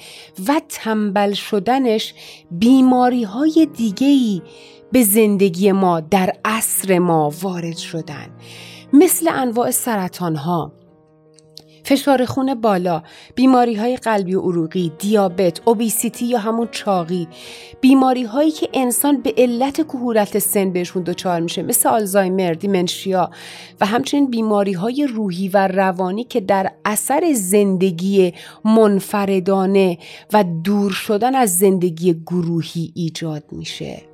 و 0.48 0.60
تنبل 0.68 1.32
شدنش 1.32 2.14
بیماری 2.50 3.22
های 3.22 3.68
دیگهی 3.76 4.42
به 4.92 5.02
زندگی 5.02 5.72
ما 5.72 6.00
در 6.00 6.32
عصر 6.44 6.98
ما 6.98 7.32
وارد 7.42 7.76
شدن. 7.76 8.26
مثل 8.92 9.28
انواع 9.32 9.70
سرطان 9.70 10.36
ها 10.36 10.72
فشار 11.84 12.24
خون 12.24 12.54
بالا، 12.54 13.02
بیماری 13.34 13.74
های 13.74 13.96
قلبی 13.96 14.34
و 14.34 14.40
عروقی، 14.40 14.92
دیابت، 14.98 15.60
اوبیسیتی 15.64 16.26
یا 16.26 16.38
همون 16.38 16.68
چاقی، 16.70 17.28
بیماری 17.80 18.22
هایی 18.22 18.50
که 18.50 18.68
انسان 18.74 19.20
به 19.20 19.34
علت 19.36 19.86
کهولت 19.86 20.38
سن 20.38 20.72
بهشون 20.72 21.02
دچار 21.02 21.40
میشه 21.40 21.62
مثل 21.62 21.88
آلزایمر، 21.88 22.52
دیمنشیا 22.52 23.30
و 23.80 23.86
همچنین 23.86 24.30
بیماری 24.30 24.72
های 24.72 25.08
روحی 25.14 25.48
و 25.48 25.66
روانی 25.66 26.24
که 26.24 26.40
در 26.40 26.72
اثر 26.84 27.32
زندگی 27.34 28.34
منفردانه 28.64 29.98
و 30.32 30.44
دور 30.64 30.90
شدن 30.90 31.34
از 31.34 31.58
زندگی 31.58 32.14
گروهی 32.26 32.92
ایجاد 32.94 33.44
میشه. 33.52 34.09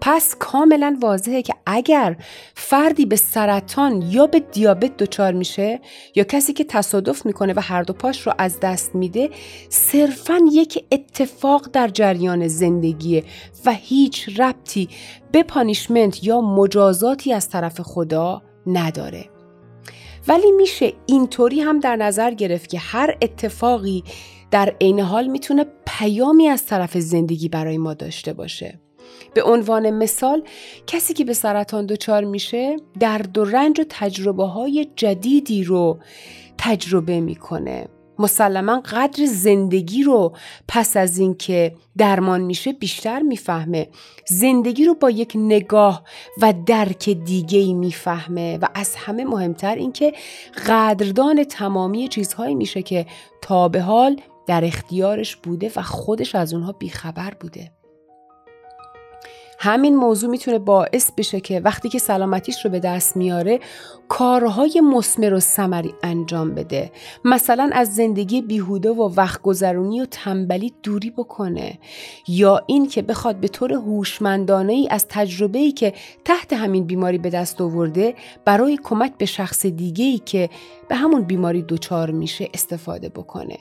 پس 0.00 0.36
کاملا 0.38 0.98
واضحه 1.00 1.42
که 1.42 1.54
اگر 1.66 2.16
فردی 2.54 3.06
به 3.06 3.16
سرطان 3.16 4.02
یا 4.02 4.26
به 4.26 4.40
دیابت 4.40 4.96
دچار 4.96 5.32
میشه 5.32 5.80
یا 6.14 6.24
کسی 6.24 6.52
که 6.52 6.64
تصادف 6.64 7.26
می‌کنه 7.26 7.52
و 7.56 7.60
هر 7.60 7.82
دو 7.82 7.92
پاش 7.92 8.26
رو 8.26 8.32
از 8.38 8.60
دست 8.60 8.94
میده 8.94 9.30
صرفا 9.68 10.38
یک 10.52 10.84
اتفاق 10.92 11.68
در 11.72 11.88
جریان 11.88 12.48
زندگیه 12.48 13.24
و 13.64 13.72
هیچ 13.72 14.40
ربطی 14.40 14.88
به 15.32 15.42
پانیشمنت 15.42 16.24
یا 16.24 16.40
مجازاتی 16.40 17.32
از 17.32 17.48
طرف 17.48 17.80
خدا 17.80 18.42
نداره. 18.66 19.24
ولی 20.28 20.52
میشه 20.52 20.92
اینطوری 21.06 21.60
هم 21.60 21.80
در 21.80 21.96
نظر 21.96 22.30
گرفت 22.30 22.70
که 22.70 22.78
هر 22.78 23.16
اتفاقی 23.22 24.04
در 24.50 24.74
عین 24.80 25.00
حال 25.00 25.26
می‌تونه 25.26 25.66
پیامی 25.86 26.48
از 26.48 26.66
طرف 26.66 26.98
زندگی 26.98 27.48
برای 27.48 27.78
ما 27.78 27.94
داشته 27.94 28.32
باشه. 28.32 28.80
به 29.34 29.42
عنوان 29.42 29.90
مثال 29.90 30.42
کسی 30.86 31.14
که 31.14 31.24
به 31.24 31.32
سرطان 31.32 31.86
دچار 31.86 32.24
میشه 32.24 32.76
درد 33.00 33.38
و 33.38 33.44
رنج 33.44 33.80
و 33.80 33.84
تجربه 33.88 34.44
های 34.44 34.88
جدیدی 34.96 35.64
رو 35.64 35.98
تجربه 36.58 37.20
می‌کنه. 37.20 37.88
مسلما 38.18 38.80
قدر 38.80 39.26
زندگی 39.26 40.02
رو 40.02 40.32
پس 40.68 40.96
از 40.96 41.18
اینکه 41.18 41.74
درمان 41.98 42.40
میشه 42.40 42.72
بیشتر 42.72 43.22
می‌فهمه. 43.22 43.88
زندگی 44.26 44.84
رو 44.84 44.94
با 44.94 45.10
یک 45.10 45.32
نگاه 45.34 46.04
و 46.42 46.54
درک 46.66 47.10
دیگه 47.10 47.58
ای 47.58 47.74
می‌فهمه 47.74 48.58
و 48.62 48.68
از 48.74 48.94
همه 48.96 49.24
مهمتر 49.24 49.74
اینکه 49.74 50.12
قدردان 50.68 51.44
تمامی 51.44 52.08
چیزهایی 52.08 52.54
میشه 52.54 52.82
که 52.82 53.06
تا 53.42 53.68
به 53.68 53.80
حال 53.80 54.20
در 54.46 54.64
اختیارش 54.64 55.36
بوده 55.36 55.72
و 55.76 55.82
خودش 55.82 56.34
از 56.34 56.54
اونها 56.54 56.72
بیخبر 56.72 57.34
بوده. 57.40 57.70
همین 59.60 59.96
موضوع 59.96 60.30
می‌تونه 60.30 60.58
باعث 60.58 61.10
بشه 61.16 61.40
که 61.40 61.60
وقتی 61.60 61.88
که 61.88 61.98
سلامتیش 61.98 62.64
رو 62.64 62.70
به 62.70 62.80
دست 62.80 63.16
میاره 63.16 63.60
کارهای 64.08 64.80
مسمر 64.80 65.34
و 65.34 65.40
سمری 65.40 65.94
انجام 66.02 66.54
بده. 66.54 66.92
مثلا 67.24 67.70
از 67.72 67.94
زندگی 67.94 68.42
بیهوده 68.42 68.90
و 68.90 69.14
وقت 69.16 69.42
گذرونی 69.42 70.00
و 70.00 70.06
تنبلی 70.10 70.72
دوری 70.82 71.10
بکنه. 71.10 71.78
یا 72.28 72.62
این 72.66 72.88
که 72.88 73.02
بخواد 73.02 73.36
به 73.36 73.48
طور 73.48 73.72
هوشمندانه 73.72 74.72
ای 74.72 74.88
از 74.90 75.06
تجربه 75.08 75.58
ای 75.58 75.72
که 75.72 75.94
تحت 76.24 76.52
همین 76.52 76.84
بیماری 76.84 77.18
به 77.18 77.30
دست 77.30 77.60
آورده 77.60 78.14
برای 78.44 78.78
کمک 78.84 79.12
به 79.18 79.26
شخص 79.26 79.66
دیگه 79.66 80.04
ای 80.04 80.18
که 80.18 80.50
به 80.88 80.96
همون 80.96 81.22
بیماری 81.22 81.62
دچار 81.62 82.10
میشه 82.10 82.48
استفاده 82.54 83.08
بکنه. 83.08 83.58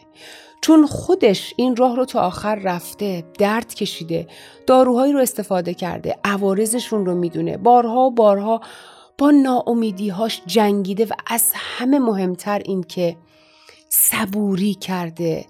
چون 0.61 0.87
خودش 0.87 1.53
این 1.57 1.75
راه 1.75 1.95
رو 1.95 2.05
تا 2.05 2.21
آخر 2.21 2.55
رفته 2.55 3.23
درد 3.39 3.73
کشیده 3.73 4.27
داروهایی 4.67 5.13
رو 5.13 5.19
استفاده 5.19 5.73
کرده 5.73 6.15
عوارضشون 6.23 7.05
رو 7.05 7.15
می‌دونه 7.15 7.57
بارها 7.57 7.99
و 7.99 8.11
بارها 8.11 8.61
با 9.17 9.31
ناامیدیهاش 9.31 10.41
جنگیده 10.45 11.05
و 11.05 11.13
از 11.27 11.51
همه 11.55 11.99
مهمتر 11.99 12.61
این 12.65 12.83
که 12.83 13.17
صبوری 13.89 14.73
کرده 14.73 15.45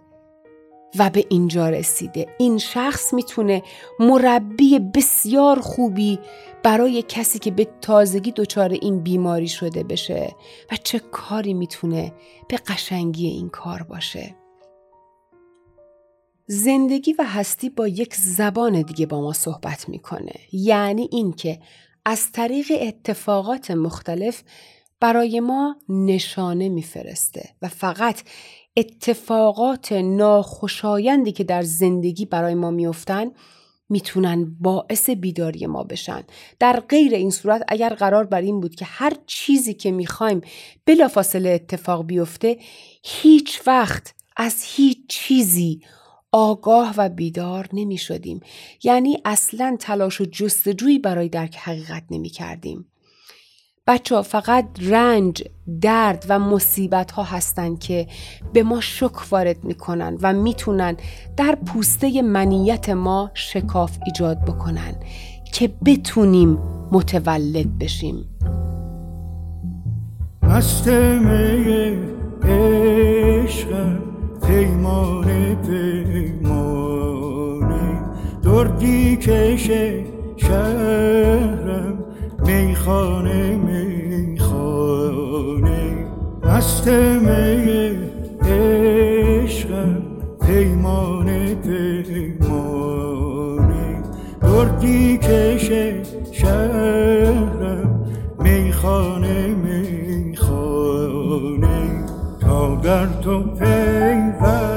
و 1.00 1.10
به 1.10 1.26
اینجا 1.30 1.70
رسیده. 1.70 2.36
این 2.38 2.58
شخص 2.58 3.14
می‌تونه 3.14 3.64
مربی 4.00 4.80
بسیار 4.80 5.60
خوبی 5.60 6.20
برای 6.64 7.02
کسی 7.08 7.40
که 7.40 7.52
به 7.52 7.68
تازگی 7.82 8.32
دچار 8.32 8.70
این 8.70 9.00
بیماری 9.00 9.48
شده 9.48 9.84
بشه 9.84 10.36
و 10.72 10.76
چه 10.84 11.00
کاری 11.00 11.54
می‌تونه 11.54 12.14
به 12.48 12.58
قشنگی 12.58 13.28
این 13.28 13.50
کار 13.50 13.84
باشه. 13.84 14.36
زندگی 16.50 17.14
و 17.20 17.24
هستی 17.24 17.70
با 17.70 17.88
یک 17.88 18.16
زبان 18.16 18.82
دیگه 18.82 19.06
با 19.06 19.22
ما 19.22 19.34
صحبت 19.34 19.90
می‌کنه. 19.90 20.34
یعنی 20.52 21.10
اینکه 21.12 21.60
از 22.06 22.32
طریق 22.32 22.72
اتفاقات 22.82 23.72
مختلف 23.72 24.44
برای 25.00 25.40
ما 25.40 25.76
نشانه 25.90 26.70
میفرسته 26.70 27.50
و 27.62 27.68
فقط 27.68 28.22
اتفاقات 28.78 29.92
ناخوشایندی 29.92 31.32
که 31.32 31.44
در 31.44 31.62
زندگی 31.62 32.26
برای 32.26 32.56
ما 32.56 32.72
میفتن 32.72 33.32
می‌تونن 33.90 34.56
باعث 34.60 35.10
بیداری 35.10 35.66
ما 35.66 35.84
بشن. 35.84 36.24
در 36.60 36.80
غیر 36.80 37.14
این 37.14 37.30
صورت 37.30 37.64
اگر 37.68 37.90
قرار 37.90 38.24
بر 38.24 38.42
این 38.42 38.60
بود 38.60 38.76
که 38.76 38.86
هر 38.86 39.14
چیزی 39.26 39.74
که 39.74 39.92
می‌خوایم 39.92 40.42
بلافاصله 40.86 41.50
اتفاق 41.50 42.06
بیفته 42.06 42.58
هیچ 43.04 43.62
وقت 43.68 44.14
از 44.38 44.64
هیچ 44.64 44.98
چیزی 45.08 45.82
آگاه 46.32 46.94
و 46.98 47.10
بیدار 47.10 47.70
نمی 47.74 47.98
شدیم. 47.98 48.40
یعنی 48.84 49.18
اصلا 49.26 49.78
تلاش 49.80 50.22
و 50.22 50.26
جستجویی 50.26 51.00
برای 51.00 51.30
درک 51.30 51.56
حقیقت 51.56 52.04
نمی 52.12 52.30
کردیم. 52.30 52.86
بچه 53.88 54.22
فقط 54.22 54.66
رنج، 54.82 55.44
درد 55.82 56.26
و 56.30 56.40
مصیبت 56.40 57.12
ها 57.12 57.24
هستند 57.24 57.80
که 57.80 58.08
به 58.54 58.64
ما 58.64 58.82
شک 58.82 59.32
وارد 59.32 59.64
می‌کنن 59.64 60.18
و 60.22 60.34
می‌تونن 60.34 60.98
در 61.38 61.56
پوسته 61.56 62.22
منیت 62.22 62.90
ما 62.90 63.32
شکاف 63.34 63.98
ایجاد 64.06 64.46
بکنن 64.46 64.96
که 65.54 65.68
بتونیم 65.86 66.58
متولد 66.92 67.78
بشیم 67.78 68.26
مست 70.44 70.88
عشق 72.44 73.98
پیمانه 74.42 75.56
پیمانه. 75.56 76.68
دردی 78.44 79.18
کشه 79.18 80.04
شهرم 80.38 82.04
میخانه 82.46 83.56
میخانه. 83.56 84.78
مست 86.44 86.88
می 86.88 87.98
عشقم 88.42 90.02
پیمانه 90.42 91.56
پیمانه. 91.56 92.84
دردی 94.42 95.18
کشه 95.18 96.04
شهرم 96.32 98.06
میخانه 98.40 99.48
میخانه. 99.48 100.98
تا 102.68 102.76
در 102.76 103.06
تو 103.06 103.44
پیوستم 103.44 104.68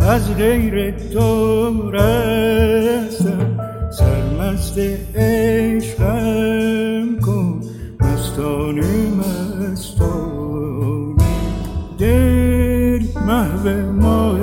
از 0.00 0.36
غیر 0.36 0.90
تو 0.90 1.90
رستم. 1.90 3.60
سرمست 3.90 4.78
عشقم 5.14 6.38
کن 7.26 7.60
مستانه 8.00 9.08
مستانه. 9.18 11.14
دل 11.98 13.02
محو 13.26 13.92
ماه 13.92 14.40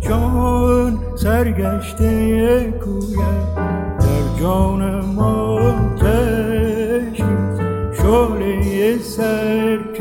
جان 0.00 0.98
سرگشته 1.16 2.72
کویم. 2.84 3.44
در 3.98 4.40
جانم 4.40 5.18
آتشی 5.18 6.75
شعله 8.06 8.98
سرکشی 8.98 9.98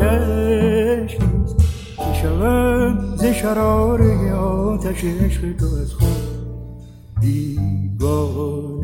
که 1.98 2.14
شوم 2.22 3.16
ز 3.16 3.26
شرار 3.26 4.02
آتش 4.34 5.04
عشق 5.04 5.42
تو 5.58 5.66
از 5.66 5.94
خود 5.94 6.08
دیوانه 7.22 8.75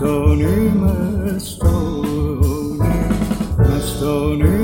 Master 0.00 0.34
Numa 0.34 1.38
Stone, 1.38 2.78
Master 3.58 4.34
Numa. 4.34 4.59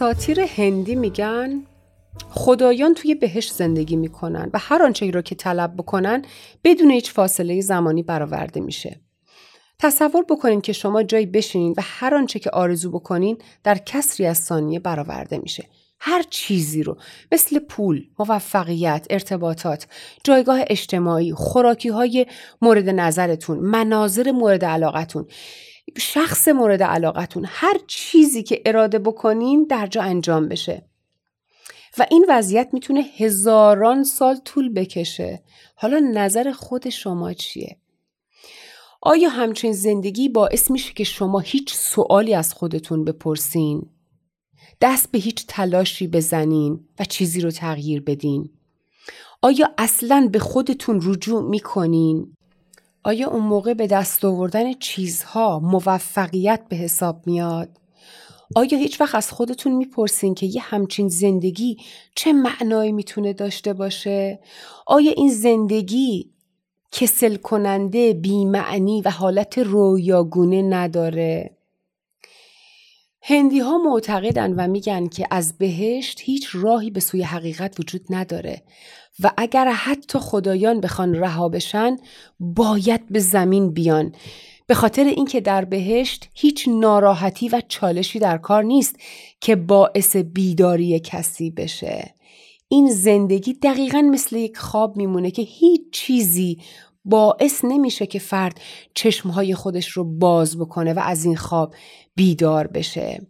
اساتیر 0.00 0.40
هندی 0.40 0.94
میگن 0.94 1.62
خدایان 2.30 2.94
توی 2.94 3.14
بهشت 3.14 3.52
زندگی 3.52 3.96
می‌کنن 3.96 4.50
و 4.54 4.58
هر 4.58 4.82
آنچه 4.82 5.10
رو 5.10 5.22
که 5.22 5.34
طلب 5.34 5.74
بکنن 5.76 6.22
بدون 6.64 6.90
هیچ 6.90 7.12
فاصله 7.12 7.60
زمانی 7.60 8.02
برآورده 8.02 8.60
میشه. 8.60 9.00
تصور 9.78 10.24
بکنین 10.30 10.60
که 10.60 10.72
شما 10.72 11.02
جایی 11.02 11.26
بشینین 11.26 11.74
و 11.76 11.80
هر 11.84 12.14
آنچه 12.14 12.38
که 12.38 12.50
آرزو 12.50 12.90
بکنین 12.90 13.38
در 13.64 13.78
کسری 13.78 14.26
از 14.26 14.38
ثانیه 14.38 14.78
برآورده 14.78 15.38
میشه. 15.38 15.64
هر 16.00 16.22
چیزی 16.30 16.82
رو 16.82 16.96
مثل 17.32 17.58
پول، 17.58 18.04
موفقیت، 18.18 19.06
ارتباطات، 19.10 19.86
جایگاه 20.24 20.60
اجتماعی، 20.66 21.34
خوراکی 21.34 21.88
های 21.88 22.26
مورد 22.62 22.88
نظرتون، 22.88 23.58
مناظر 23.58 24.30
مورد 24.30 24.64
علاقتون 24.64 25.26
شخص 25.96 26.48
مورد 26.48 26.82
علاقتون 26.82 27.44
هر 27.48 27.80
چیزی 27.86 28.42
که 28.42 28.62
اراده 28.66 28.98
بکنین 28.98 29.66
در 29.70 29.86
جا 29.86 30.02
انجام 30.02 30.48
بشه 30.48 30.84
و 31.98 32.06
این 32.10 32.26
وضعیت 32.28 32.68
می‌تونه 32.72 33.00
هزاران 33.00 34.04
سال 34.04 34.36
طول 34.36 34.72
بکشه 34.72 35.42
حالا 35.74 35.98
نظر 35.98 36.52
خود 36.52 36.88
شما 36.88 37.32
چیه؟ 37.32 37.76
آیا 39.02 39.28
همچین 39.28 39.72
زندگی 39.72 40.28
باعث 40.28 40.70
میشه 40.70 40.92
که 40.92 41.04
شما 41.04 41.38
هیچ 41.38 41.74
سوالی 41.74 42.34
از 42.34 42.54
خودتون 42.54 43.04
بپرسین؟ 43.04 43.90
دست 44.80 45.10
به 45.10 45.18
هیچ 45.18 45.44
تلاشی 45.48 46.06
بزنین 46.06 46.88
و 46.98 47.04
چیزی 47.04 47.40
رو 47.40 47.50
تغییر 47.50 48.00
بدین؟ 48.00 48.50
آیا 49.42 49.70
اصلا 49.78 50.28
به 50.32 50.38
خودتون 50.38 51.00
رجوع 51.04 51.42
می‌کنین 51.42 52.36
آیا 53.04 53.28
اون 53.30 53.42
موقع 53.42 53.74
به 53.74 53.86
دست 53.86 54.24
آوردن 54.24 54.72
چیزها 54.72 55.58
موفقیت 55.58 56.60
به 56.68 56.76
حساب 56.76 57.26
میاد؟ 57.26 57.68
آیا 58.56 58.78
هیچ 58.78 59.00
وقت 59.00 59.14
از 59.14 59.30
خودتون 59.30 59.72
می‌پرسین 59.72 60.34
که 60.34 60.46
یه 60.46 60.60
همچین 60.60 61.08
زندگی 61.08 61.76
چه 62.14 62.32
معنایی 62.32 62.92
می‌تونه 62.92 63.32
داشته 63.32 63.72
باشه؟ 63.72 64.40
آیا 64.86 65.12
این 65.16 65.30
زندگی 65.30 66.30
کسل 66.92 67.36
کننده، 67.36 68.12
بیمعنی 68.12 69.02
و 69.02 69.10
حالت 69.10 69.58
رویاگونه 69.58 70.62
نداره؟ 70.62 71.57
هندی 73.30 73.58
ها 73.58 73.78
معتقدن 73.78 74.52
و 74.52 74.68
میگن 74.68 75.06
که 75.06 75.26
از 75.30 75.58
بهشت 75.58 76.20
هیچ 76.24 76.48
راهی 76.52 76.90
به 76.90 77.00
سوی 77.00 77.22
حقیقت 77.22 77.80
وجود 77.80 78.00
نداره 78.10 78.62
و 79.20 79.30
اگر 79.36 79.72
حتی 79.72 80.18
خدایان 80.18 80.80
بخوان 80.80 81.14
رها 81.14 81.48
بشن 81.48 81.96
باید 82.40 83.08
به 83.08 83.18
زمین 83.18 83.70
بیان. 83.70 84.12
به 84.66 84.74
خاطر 84.74 85.04
اینکه 85.04 85.40
در 85.40 85.64
بهشت 85.64 86.28
هیچ 86.34 86.68
ناراحتی 86.68 87.48
و 87.48 87.62
چالشی 87.68 88.18
در 88.18 88.38
کار 88.38 88.62
نیست 88.62 88.96
که 89.40 89.56
باعث 89.56 90.16
بیداری 90.16 91.00
کسی 91.00 91.50
بشه. 91.50 92.14
این 92.68 92.90
زندگی 92.90 93.52
دقیقا 93.52 94.02
مثل 94.02 94.36
یک 94.36 94.58
خواب 94.58 94.96
میمونه 94.96 95.30
که 95.30 95.42
هیچ 95.42 95.80
چیزی 95.92 96.58
باعث 97.04 97.64
نمیشه 97.64 98.06
که 98.06 98.18
فرد 98.18 98.60
چشمهای 98.94 99.54
خودش 99.54 99.88
رو 99.88 100.04
باز 100.04 100.58
بکنه 100.58 100.92
و 100.94 100.98
از 100.98 101.24
این 101.24 101.36
خواب 101.36 101.74
بیدار 102.14 102.66
بشه. 102.66 103.26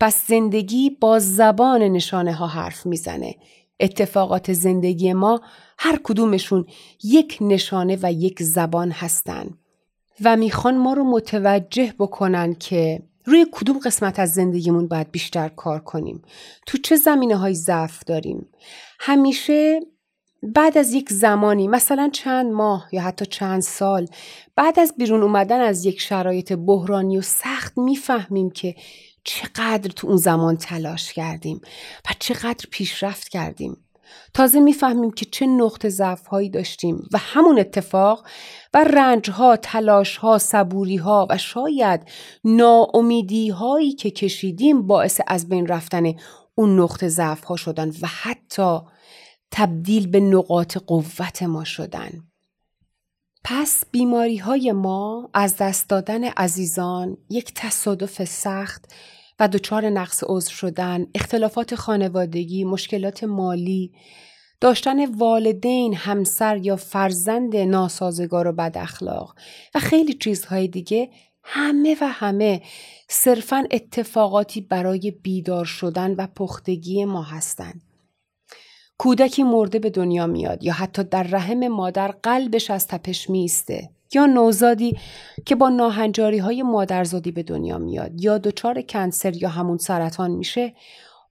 پس 0.00 0.26
زندگی 0.26 0.90
با 0.90 1.18
زبان 1.18 1.82
نشانه 1.82 2.32
ها 2.32 2.46
حرف 2.46 2.86
می‌زنه. 2.86 3.34
اتفاقات 3.80 4.52
زندگی 4.52 5.12
ما 5.12 5.40
هر 5.78 6.00
کدومشون 6.04 6.66
یک 7.04 7.38
نشانه 7.40 7.98
و 8.02 8.12
یک 8.12 8.42
زبان 8.42 8.90
هستن. 8.90 9.50
و 10.24 10.36
می‌خوان 10.36 10.78
ما 10.78 10.92
رو 10.92 11.04
متوجه 11.04 11.94
بکنن 11.98 12.54
که 12.54 13.02
روی 13.24 13.46
کدوم 13.52 13.78
قسمت 13.78 14.18
از 14.18 14.32
زندگیمون 14.32 14.88
باید 14.88 15.10
بیشتر 15.10 15.48
کار 15.48 15.80
کنیم. 15.80 16.22
تو 16.66 16.78
چه 16.78 16.96
زمینه 16.96 17.36
های 17.36 17.54
ضعف 17.54 18.04
داریم؟ 18.04 18.48
همیشه 19.00 19.80
بعد 20.42 20.78
از 20.78 20.92
یک 20.92 21.12
زمانی 21.12 21.68
مثلا 21.68 22.10
چند 22.12 22.52
ماه 22.52 22.88
یا 22.92 23.02
حتی 23.02 23.26
چند 23.26 23.62
سال 23.62 24.06
بعد 24.56 24.80
از 24.80 24.94
بیرون 24.98 25.22
اومدن 25.22 25.60
از 25.60 25.84
یک 25.84 26.00
شرایط 26.00 26.52
بحرانی 26.52 27.18
و 27.18 27.22
سخت 27.22 27.78
می‌فهمیم 27.78 28.50
که 28.50 28.74
چقدر 29.24 29.90
تو 29.90 30.06
اون 30.06 30.16
زمان 30.16 30.56
تلاش 30.56 31.12
کردیم 31.12 31.60
و 32.10 32.14
چقدر 32.18 32.66
پیشرفت 32.70 33.28
کردیم. 33.28 33.76
تازه 34.34 34.60
می‌فهمیم 34.60 35.10
که 35.10 35.24
چه 35.24 35.46
نقط 35.46 35.86
ضعف 35.86 36.26
هایی 36.26 36.50
داشتیم 36.50 37.08
و 37.12 37.18
همون 37.18 37.58
اتفاق 37.58 38.26
و 38.74 38.84
رنج 38.84 39.30
ها، 39.30 39.56
تلاش 39.56 40.16
ها، 40.16 40.38
صبوری 40.38 40.96
ها 40.96 41.26
و 41.30 41.38
شاید 41.38 42.00
ناامیدی 42.44 43.48
هایی 43.48 43.92
که 43.92 44.10
کشیدیم 44.10 44.86
باعث 44.86 45.20
از 45.26 45.48
بین 45.48 45.66
رفتن 45.66 46.12
اون 46.54 46.80
نقط 46.80 47.04
ضعف 47.04 47.44
ها 47.44 47.56
شدن 47.56 47.88
و 47.88 48.06
حتی 48.06 48.80
تبدیل 49.50 50.06
به 50.06 50.20
نقاط 50.20 50.76
قوت 50.76 51.42
ما 51.42 51.64
شدن. 51.64 52.10
پس 53.44 53.84
بیماری 53.90 54.36
های 54.36 54.72
ما 54.72 55.30
از 55.34 55.56
دست 55.56 55.88
دادن 55.88 56.24
عزیزان 56.24 57.16
یک 57.30 57.52
تصادف 57.54 58.24
سخت 58.24 58.94
و 59.40 59.48
دچار 59.48 59.86
نقص 59.88 60.24
عضو 60.26 60.50
شدن، 60.50 61.06
اختلافات 61.14 61.74
خانوادگی، 61.74 62.64
مشکلات 62.64 63.24
مالی، 63.24 63.92
داشتن 64.60 65.04
والدین، 65.14 65.94
همسر 65.94 66.56
یا 66.56 66.76
فرزند 66.76 67.56
ناسازگار 67.56 68.46
و 68.46 68.52
بد 68.52 68.78
اخلاق 68.78 69.34
و 69.74 69.80
خیلی 69.80 70.14
چیزهای 70.14 70.68
دیگه 70.68 71.10
همه 71.42 71.96
و 72.00 72.08
همه 72.08 72.62
صرفا 73.08 73.64
اتفاقاتی 73.70 74.60
برای 74.60 75.10
بیدار 75.10 75.64
شدن 75.64 76.14
و 76.14 76.26
پختگی 76.26 77.04
ما 77.04 77.22
هستند. 77.22 77.85
کودکی 78.98 79.42
مرده 79.42 79.78
به 79.78 79.90
دنیا 79.90 80.26
میاد 80.26 80.64
یا 80.64 80.72
حتی 80.72 81.04
در 81.04 81.22
رحم 81.22 81.68
مادر 81.68 82.08
قلبش 82.08 82.70
از 82.70 82.86
تپش 82.86 83.30
میسته 83.30 83.90
یا 84.14 84.26
نوزادی 84.26 84.96
که 85.46 85.54
با 85.54 85.68
ناهنجاری 85.68 86.38
های 86.38 86.62
مادرزادی 86.62 87.30
به 87.30 87.42
دنیا 87.42 87.78
میاد 87.78 88.20
یا 88.20 88.38
دچار 88.38 88.82
کنسر 88.82 89.36
یا 89.36 89.48
همون 89.48 89.78
سرطان 89.78 90.30
میشه 90.30 90.72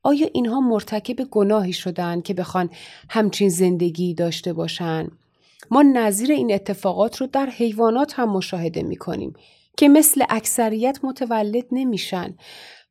آیا 0.03 0.27
اینها 0.33 0.59
مرتکب 0.59 1.23
گناهی 1.23 1.73
شدن 1.73 2.21
که 2.21 2.33
بخوان 2.33 2.69
همچین 3.09 3.49
زندگی 3.49 4.13
داشته 4.13 4.53
باشن؟ 4.53 5.07
ما 5.71 5.81
نظیر 5.81 6.31
این 6.31 6.53
اتفاقات 6.53 7.17
رو 7.21 7.27
در 7.27 7.45
حیوانات 7.45 8.19
هم 8.19 8.29
مشاهده 8.29 8.83
می‌کنیم 8.83 9.33
که 9.77 9.89
مثل 9.89 10.23
اکثریت 10.29 10.99
متولد 11.03 11.65
نمیشن 11.71 12.35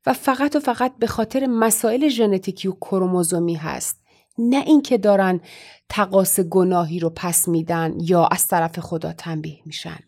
و 0.07 0.13
فقط 0.13 0.57
و 0.57 0.61
فقط 0.61 0.93
به 0.99 1.07
خاطر 1.07 1.47
مسائل 1.47 2.09
ژنتیکی 2.09 2.69
و 2.69 2.73
کروموزومی 2.73 3.55
هست. 3.55 4.04
نه 4.39 4.57
اینکه 4.67 4.99
دارن 4.99 5.41
تقاس 5.89 6.41
گناهی 6.41 6.99
رو 6.99 7.13
پس 7.17 7.49
میدن 7.49 7.95
یا 8.01 8.27
از 8.27 8.49
طرف 8.49 8.79
خدا 8.79 9.13
تنبیه 9.13 9.61
میشن. 9.67 9.99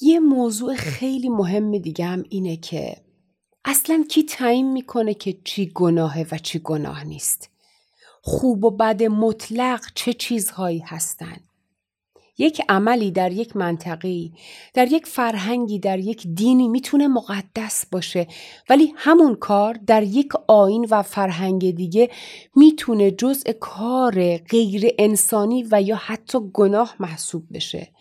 یه 0.00 0.20
موضوع 0.20 0.74
خیلی 0.74 1.28
مهم 1.28 1.78
دیگه 1.78 2.04
هم 2.04 2.24
اینه 2.28 2.56
که 2.56 2.96
اصلا 3.64 4.04
کی 4.10 4.22
تعیین 4.22 4.72
می‌کنه 4.72 5.14
که 5.14 5.38
چی 5.44 5.72
گناهه 5.74 6.26
و 6.32 6.38
چی 6.38 6.58
گناه 6.58 7.04
نیست. 7.04 7.50
خوب 8.22 8.64
و 8.64 8.70
بد 8.70 9.02
مطلق 9.02 9.80
چه 9.94 10.12
چیزهایی 10.12 10.78
هستند. 10.78 11.47
یک 12.38 12.62
عملی 12.68 13.10
در 13.10 13.32
یک 13.32 13.56
منطقی 13.56 14.32
در 14.74 14.92
یک 14.92 15.06
فرهنگی 15.06 15.78
در 15.78 15.98
یک 15.98 16.26
دینی 16.26 16.68
می‌تونه 16.68 17.08
مقدس 17.08 17.86
باشه. 17.92 18.26
ولی 18.68 18.92
همون 18.96 19.34
کار 19.34 19.74
در 19.86 20.02
یک 20.02 20.32
آین 20.48 20.86
و 20.90 21.02
فرهنگ 21.02 21.74
دیگه 21.74 22.10
می‌تونه 22.56 23.10
جزء 23.10 23.52
کار 23.52 24.36
غیر 24.36 24.90
انسانی 24.98 25.66
و 25.70 25.82
یا 25.82 25.96
حتی 25.96 26.38
گناه 26.52 26.94
محسوب 27.00 27.42
بشه. 27.52 27.92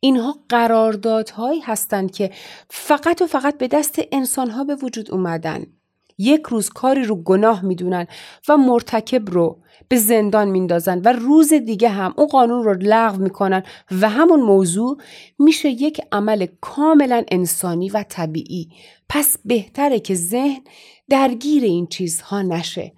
اینها 0.00 0.38
قراردادهایی 0.48 1.60
هستند 1.60 2.10
که 2.10 2.30
فقط 2.70 3.22
و 3.22 3.26
فقط 3.26 3.58
به 3.58 3.68
دست 3.68 4.00
انسانها 4.12 4.64
به 4.64 4.74
وجود 4.74 5.10
اومدن. 5.10 5.79
یک 6.20 6.42
روز 6.48 6.68
کاری 6.68 7.04
رو 7.04 7.16
گناه 7.16 7.64
می‌دونن 7.64 8.06
و 8.48 8.56
مرتکب 8.56 9.30
رو 9.30 9.58
به 9.88 9.96
زندان 9.96 10.48
میندازن 10.48 11.00
و 11.04 11.12
روز 11.12 11.52
دیگه 11.52 11.88
هم 11.88 12.14
اون 12.16 12.26
قانون 12.26 12.64
رو 12.64 12.76
لغو 12.80 13.22
می‌کنن 13.22 13.62
و 14.00 14.08
همون 14.08 14.40
موضوع 14.40 14.96
میشه 15.38 15.68
یک 15.68 16.00
عمل 16.12 16.46
کاملا 16.60 17.24
انسانی 17.30 17.90
و 17.90 18.04
طبیعی 18.08 18.68
پس 19.08 19.36
بهتره 19.44 20.00
که 20.00 20.14
ذهن 20.14 20.60
درگیر 21.08 21.64
این 21.64 21.86
چیزها 21.86 22.42
نشه 22.42 22.92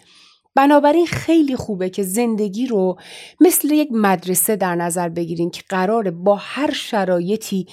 بنابراین 0.55 1.07
خیلی 1.07 1.57
خوبه 1.57 1.91
که 1.91 2.03
زندگی 2.03 2.67
رو 2.67 2.99
مثل 3.41 3.71
یک 3.71 3.89
مدرسه 3.93 4.57
در 4.57 4.75
نظر 4.75 5.09
بگیریم 5.09 5.51
که 5.51 5.63
قراره 5.69 6.11
با 6.11 6.37
هر 6.37 6.73
شرایطی 6.73 7.67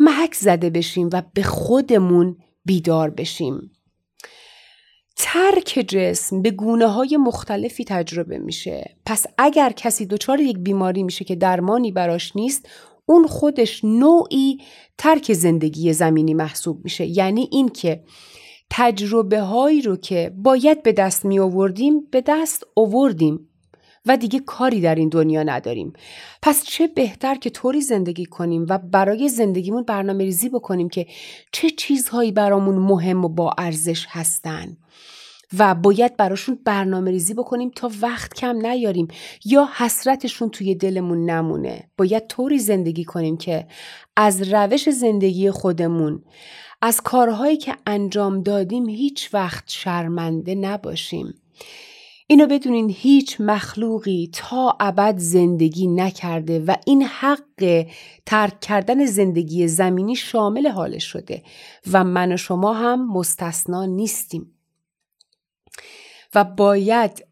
محک 0.00 0.34
زده 0.34 0.70
بشیم 0.70 1.10
و 1.12 1.22
به 1.34 1.42
خودمون 1.42 2.36
بیدار 2.64 3.10
بشیم. 3.10 3.73
ترک 5.16 5.84
جسم 5.88 6.42
به 6.42 6.50
گونه 6.50 6.86
های 6.86 7.16
مختلفی 7.16 7.84
تجربه 7.84 8.38
میشه. 8.38 8.96
پس 9.06 9.26
اگر 9.38 9.72
کسی 9.72 10.06
دچار 10.06 10.40
یک 10.40 10.58
بیماری 10.58 11.02
میشه 11.02 11.24
که 11.24 11.34
درمانی 11.34 11.92
براش 11.92 12.36
نیست 12.36 12.68
اون 13.06 13.26
خودش 13.26 13.84
نوعی 13.84 14.58
ترک 14.98 15.32
زندگی 15.32 15.92
زمینی 15.92 16.34
محسوب 16.34 16.84
میشه 16.84 17.06
یعنی 17.06 17.48
اینکه 17.52 18.04
تجربه 18.70 19.40
هایی 19.40 19.82
رو 19.82 19.96
که 19.96 20.32
باید 20.36 20.82
به 20.82 20.92
دست 20.92 21.24
می 21.24 21.38
آوردیم 21.38 22.00
به 22.10 22.22
دست 22.26 22.64
آوردیم 22.76 23.48
و 24.06 24.16
دیگه 24.16 24.38
کاری 24.38 24.80
در 24.80 24.94
این 24.94 25.08
دنیا 25.08 25.42
نداریم 25.42 25.92
پس 26.42 26.64
چه 26.64 26.86
بهتر 26.86 27.34
که 27.34 27.50
طوری 27.50 27.80
زندگی 27.80 28.26
کنیم 28.26 28.66
و 28.68 28.78
برای 28.78 29.28
زندگیمون 29.28 29.82
برنامه 29.82 30.24
ریزی 30.24 30.48
بکنیم 30.48 30.88
که 30.88 31.06
چه 31.52 31.70
چیزهایی 31.70 32.32
برامون 32.32 32.74
مهم 32.74 33.24
و 33.24 33.28
با 33.28 33.54
ارزش 33.58 34.06
هستن 34.08 34.76
و 35.58 35.74
باید 35.74 36.16
براشون 36.16 36.58
برنامه 36.64 37.10
ریزی 37.10 37.34
بکنیم 37.34 37.70
تا 37.76 37.90
وقت 38.00 38.34
کم 38.34 38.66
نیاریم 38.66 39.08
یا 39.44 39.68
حسرتشون 39.76 40.50
توی 40.50 40.74
دلمون 40.74 41.30
نمونه 41.30 41.90
باید 41.96 42.26
طوری 42.26 42.58
زندگی 42.58 43.04
کنیم 43.04 43.36
که 43.36 43.66
از 44.16 44.52
روش 44.52 44.90
زندگی 44.90 45.50
خودمون 45.50 46.22
از 46.82 47.00
کارهایی 47.00 47.56
که 47.56 47.76
انجام 47.86 48.42
دادیم 48.42 48.88
هیچ 48.88 49.34
وقت 49.34 49.64
شرمنده 49.66 50.54
نباشیم. 50.54 51.34
اینو 52.26 52.46
بدونین 52.46 52.90
هیچ 52.90 53.36
مخلوقی 53.40 54.30
تا 54.32 54.76
ابد 54.80 55.14
زندگی 55.18 55.86
نکرده 55.86 56.58
و 56.58 56.74
این 56.86 57.02
حق 57.02 57.86
ترک 58.26 58.60
کردن 58.60 59.06
زندگی 59.06 59.68
زمینی 59.68 60.16
شامل 60.16 60.66
حالش 60.66 61.04
شده 61.04 61.42
و 61.92 62.04
من 62.04 62.32
و 62.32 62.36
شما 62.36 62.72
هم 62.72 63.12
مستثنا 63.12 63.86
نیستیم. 63.86 64.54
و 66.34 66.44
باید 66.44 67.26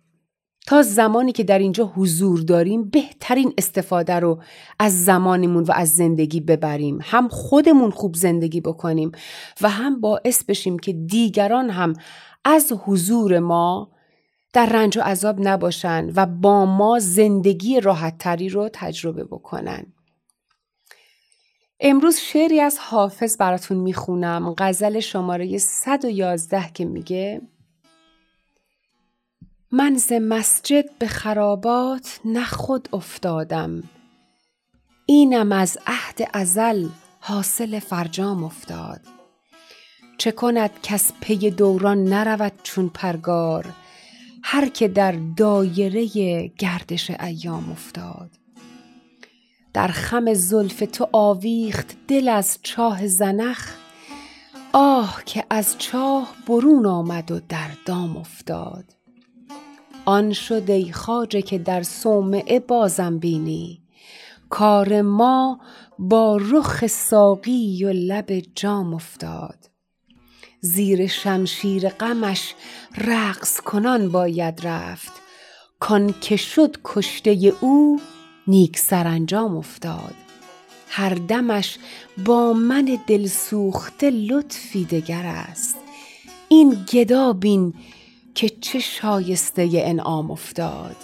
تا 0.67 0.83
زمانی 0.83 1.33
که 1.33 1.45
در 1.45 1.59
اینجا 1.59 1.85
حضور 1.85 2.41
داریم 2.41 2.91
بهترین 2.91 3.53
استفاده 3.59 4.15
رو 4.15 4.43
از 4.79 5.05
زمانمون 5.05 5.65
و 5.65 5.73
از 5.75 5.89
زندگی 5.89 6.41
ببریم 6.41 6.99
هم 7.03 7.29
خودمون 7.29 7.91
خوب 7.91 8.15
زندگی 8.15 8.61
بکنیم 8.61 9.13
و 9.61 9.69
هم 9.69 10.01
باعث 10.01 10.45
بشیم 10.45 10.79
که 10.79 10.93
دیگران 10.93 11.71
هم 11.71 11.93
از 12.45 12.73
حضور 12.85 13.39
ما 13.39 13.91
در 14.53 14.67
رنج 14.67 14.99
و 14.99 15.01
عذاب 15.01 15.37
نباشن 15.41 16.13
و 16.17 16.27
با 16.27 16.67
ما 16.67 16.99
زندگی 16.99 17.81
راحت 17.81 18.19
تری 18.19 18.49
رو 18.49 18.71
تجربه 18.73 19.25
بکنن. 19.25 19.87
امروز 21.81 22.17
شعری 22.17 22.61
از 22.61 22.79
حافظ 22.79 23.37
براتون 23.37 23.77
می‌خونم 23.77 24.55
غزل 24.59 25.01
شماره 25.01 25.59
111 25.59 26.71
که 26.75 26.85
میگه 26.85 27.41
من 29.71 29.95
ز 29.95 30.13
مسجد 30.13 30.85
به 30.99 31.07
خرابات 31.07 32.21
نه 32.25 32.45
خود 32.45 32.89
افتادم 32.93 33.83
اینم 35.07 35.53
از 35.53 35.79
عهد 35.87 36.29
ازل 36.33 36.89
حاصل 37.21 37.79
فرجام 37.79 38.45
افتاد. 38.45 39.01
چه 40.19 40.33
کند 40.33 40.71
کس 40.83 41.13
پی 41.21 41.51
دوران 41.51 42.05
نرود 42.05 42.53
چون 42.63 42.89
پرگار 42.89 43.75
هر 44.43 44.69
که 44.69 44.89
در 44.89 45.15
دایره 45.37 46.07
گردش 46.59 47.11
ایام 47.11 47.71
افتاد. 47.71 48.31
در 49.73 49.89
خم 49.89 50.35
زلف 50.35 50.83
تو 50.93 51.09
آویخت 51.13 51.97
دل 52.09 52.29
از 52.29 52.59
چاه 52.63 53.07
زنخ 53.07 53.77
آه 54.73 55.23
که 55.27 55.45
از 55.51 55.79
چاه 55.79 56.35
برون 56.47 56.87
آمد 56.87 57.31
و 57.31 57.41
در 57.49 57.71
دام 57.87 58.17
افتاد. 58.17 58.85
آن 60.05 60.33
شد 60.33 60.71
ای 60.71 60.93
خواجه 60.93 61.43
که 61.43 61.59
در 61.59 61.83
صومعه 61.83 62.61
بازم 62.61 63.19
بینی 63.19 63.83
کار 64.51 65.03
ما 65.03 65.61
با 65.99 66.37
رخ 66.37 66.87
ساقی 66.87 67.85
و 67.85 67.93
لب 67.93 68.39
جام 68.55 68.95
افتاد. 68.95 69.72
زیر 70.65 71.07
شمشیر 71.07 71.89
غمش 71.89 72.55
رقص 72.99 73.61
کنان 73.61 74.09
باید 74.09 74.67
رفت. 74.67 75.13
کان 75.81 76.15
که 76.21 76.37
شد 76.37 76.77
کشته 76.85 77.53
او 77.61 78.01
نیک 78.47 78.79
سرانجام 78.79 79.57
افتاد. 79.57 80.15
هر 80.89 81.15
دمش 81.15 81.79
با 82.25 82.53
من 82.53 82.99
دل 83.07 83.27
سوخته 83.27 84.11
لطفی 84.11 84.85
دگر 84.85 85.27
است. 85.27 85.77
این 86.49 86.87
گدا 86.93 87.33
بین 87.33 87.75
که 88.35 88.49
چه 88.49 88.79
شایسته 88.79 89.71
انعام 89.73 90.31
افتاد. 90.31 90.97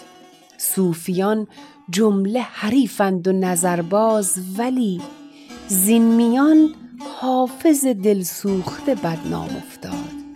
صوفیان 0.57 1.47
جمله 1.89 2.41
حریفند 2.41 3.27
و 3.27 3.31
نظرباز 3.31 4.39
ولی 4.57 5.01
زین 5.67 6.03
میان 6.03 6.75
حافظ 7.01 7.85
دلسوخته 7.85 8.95
بدنام 8.95 9.49
افتاد. 9.57 10.28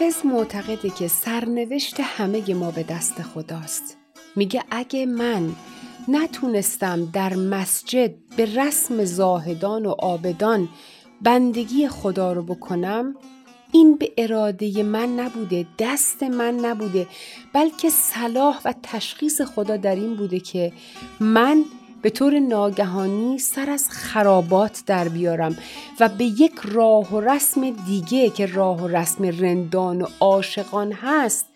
حافظ 0.00 0.26
معتقده 0.26 0.90
که 0.90 1.08
سرنوشت 1.08 2.00
همه 2.00 2.54
ما 2.54 2.70
به 2.70 2.82
دست 2.82 3.22
خداست. 3.22 3.96
میگه 4.36 4.64
اگه 4.70 5.06
من 5.06 5.52
نتونستم 6.08 7.10
در 7.12 7.34
مسجد 7.34 8.14
به 8.36 8.44
رسم 8.54 9.04
زاهدان 9.04 9.86
و 9.86 9.94
آبدان 9.98 10.68
بندگی 11.22 11.88
خدا 11.88 12.32
رو 12.32 12.42
بکنم 12.42 13.16
این 13.72 13.96
به 13.96 14.12
اراده 14.18 14.82
من 14.82 15.20
نبوده 15.20 15.66
دست 15.78 16.22
من 16.22 16.54
نبوده 16.54 17.06
بلکه 17.52 17.90
صلاح 17.90 18.60
و 18.64 18.74
تشخیص 18.82 19.40
خدا 19.40 19.76
در 19.76 19.94
این 19.94 20.16
بوده 20.16 20.40
که 20.40 20.72
من 21.20 21.64
به 22.02 22.10
طور 22.10 22.38
ناگهانی 22.38 23.38
سر 23.38 23.70
از 23.70 23.88
خرابات 23.90 24.82
در 24.86 25.08
بیارم 25.08 25.56
و 26.00 26.08
به 26.08 26.24
یک 26.24 26.52
راه 26.64 27.14
و 27.14 27.20
رسم 27.20 27.70
دیگه 27.70 28.30
که 28.30 28.46
راه 28.46 28.82
و 28.82 28.86
رسم 28.86 29.24
رندان 29.24 30.02
و 30.02 30.06
عاشقان 30.20 30.92
هست 30.92 31.46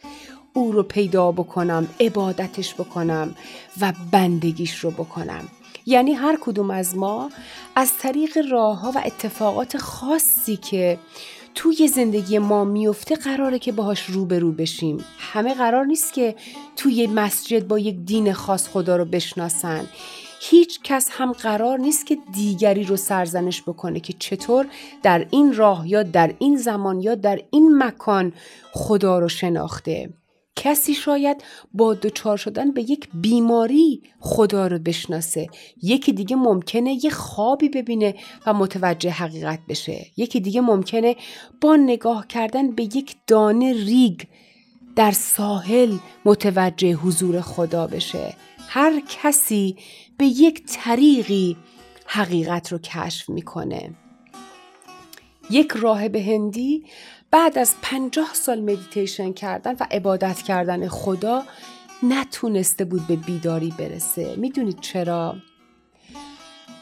او 0.52 0.72
رو 0.72 0.82
پیدا 0.82 1.32
بکنم 1.32 1.88
عبادتش 2.00 2.74
بکنم 2.74 3.34
و 3.80 3.92
بندگیش 4.12 4.78
رو 4.78 4.90
بکنم. 4.90 5.48
یعنی 5.86 6.12
هر 6.12 6.38
کدوم 6.40 6.70
از 6.70 6.96
ما 6.96 7.30
از 7.76 7.98
طریق 7.98 8.38
راه 8.50 8.80
ها 8.80 8.92
و 8.94 9.02
اتفاقات 9.04 9.78
خاصی 9.78 10.56
که 10.56 10.98
توی 11.54 11.88
زندگی 11.88 12.38
ما 12.38 12.64
میفته 12.64 13.16
قراره 13.16 13.58
که 13.58 13.72
باهاش 13.72 14.04
روبرو 14.04 14.52
بشیم. 14.52 15.04
همه 15.18 15.54
قرار 15.54 15.84
نیست 15.84 16.12
که 16.12 16.34
توی 16.76 17.06
مسجد 17.06 17.66
با 17.66 17.78
یک 17.78 17.96
دین 17.96 18.32
خاص 18.32 18.68
خدا 18.68 18.96
رو 18.96 19.04
بشناسن. 19.04 19.86
هیچ 20.44 20.80
کس 20.84 21.08
هم 21.10 21.32
قرار 21.32 21.78
نیست 21.78 22.06
که 22.06 22.18
دیگری 22.32 22.84
رو 22.84 22.96
سرزنش 22.96 23.62
بکنه 23.62 24.00
که 24.00 24.14
چطور 24.18 24.66
در 25.02 25.26
این 25.30 25.54
راه 25.54 25.88
یا 25.88 26.02
در 26.02 26.34
این 26.38 26.56
زمان 26.56 27.00
یا 27.00 27.14
در 27.14 27.40
این 27.50 27.82
مکان 27.82 28.32
خدا 28.72 29.18
رو 29.18 29.28
شناخته. 29.28 30.10
کسی 30.56 30.94
شاید 30.94 31.44
با 31.74 31.94
دچار 31.94 32.36
شدن 32.36 32.72
به 32.72 32.82
یک 32.82 33.08
بیماری 33.14 34.02
خدا 34.20 34.66
رو 34.66 34.78
بشناسه. 34.78 35.46
یکی 35.82 36.12
دیگه 36.12 36.36
ممکنه 36.36 37.04
یه 37.04 37.10
خوابی 37.10 37.68
ببینه 37.68 38.14
و 38.46 38.54
متوجه 38.54 39.10
حقیقت 39.10 39.58
بشه. 39.68 40.06
یکی 40.16 40.40
دیگه 40.40 40.60
ممکنه 40.60 41.16
با 41.60 41.76
نگاه 41.76 42.26
کردن 42.26 42.70
به 42.70 42.82
یک 42.82 43.16
دانه 43.26 43.72
ریگ 43.72 44.20
در 44.96 45.10
ساحل 45.10 45.96
متوجه 46.24 46.92
حضور 46.92 47.40
خدا 47.40 47.86
بشه. 47.86 48.34
هر 48.74 49.00
کسی 49.08 49.76
به 50.16 50.26
یک 50.26 50.62
طریقی 50.66 51.56
حقیقت 52.06 52.72
رو 52.72 52.78
کشف 52.78 53.28
می‌کنه. 53.28 53.94
یک 55.50 55.72
راهب 55.72 56.16
هندی 56.16 56.84
بعد 57.30 57.58
از 57.58 57.74
پنجاه 57.82 58.30
سال 58.34 58.60
مدیتیشن 58.60 59.32
کردن 59.32 59.72
و 59.80 59.86
عبادت 59.90 60.42
کردن 60.42 60.88
خدا 60.88 61.42
نتونسته 62.02 62.84
بود 62.84 63.06
به 63.06 63.16
بیداری 63.16 63.74
برسه. 63.78 64.34
می‌دونید 64.36 64.80
چرا؟ 64.80 65.36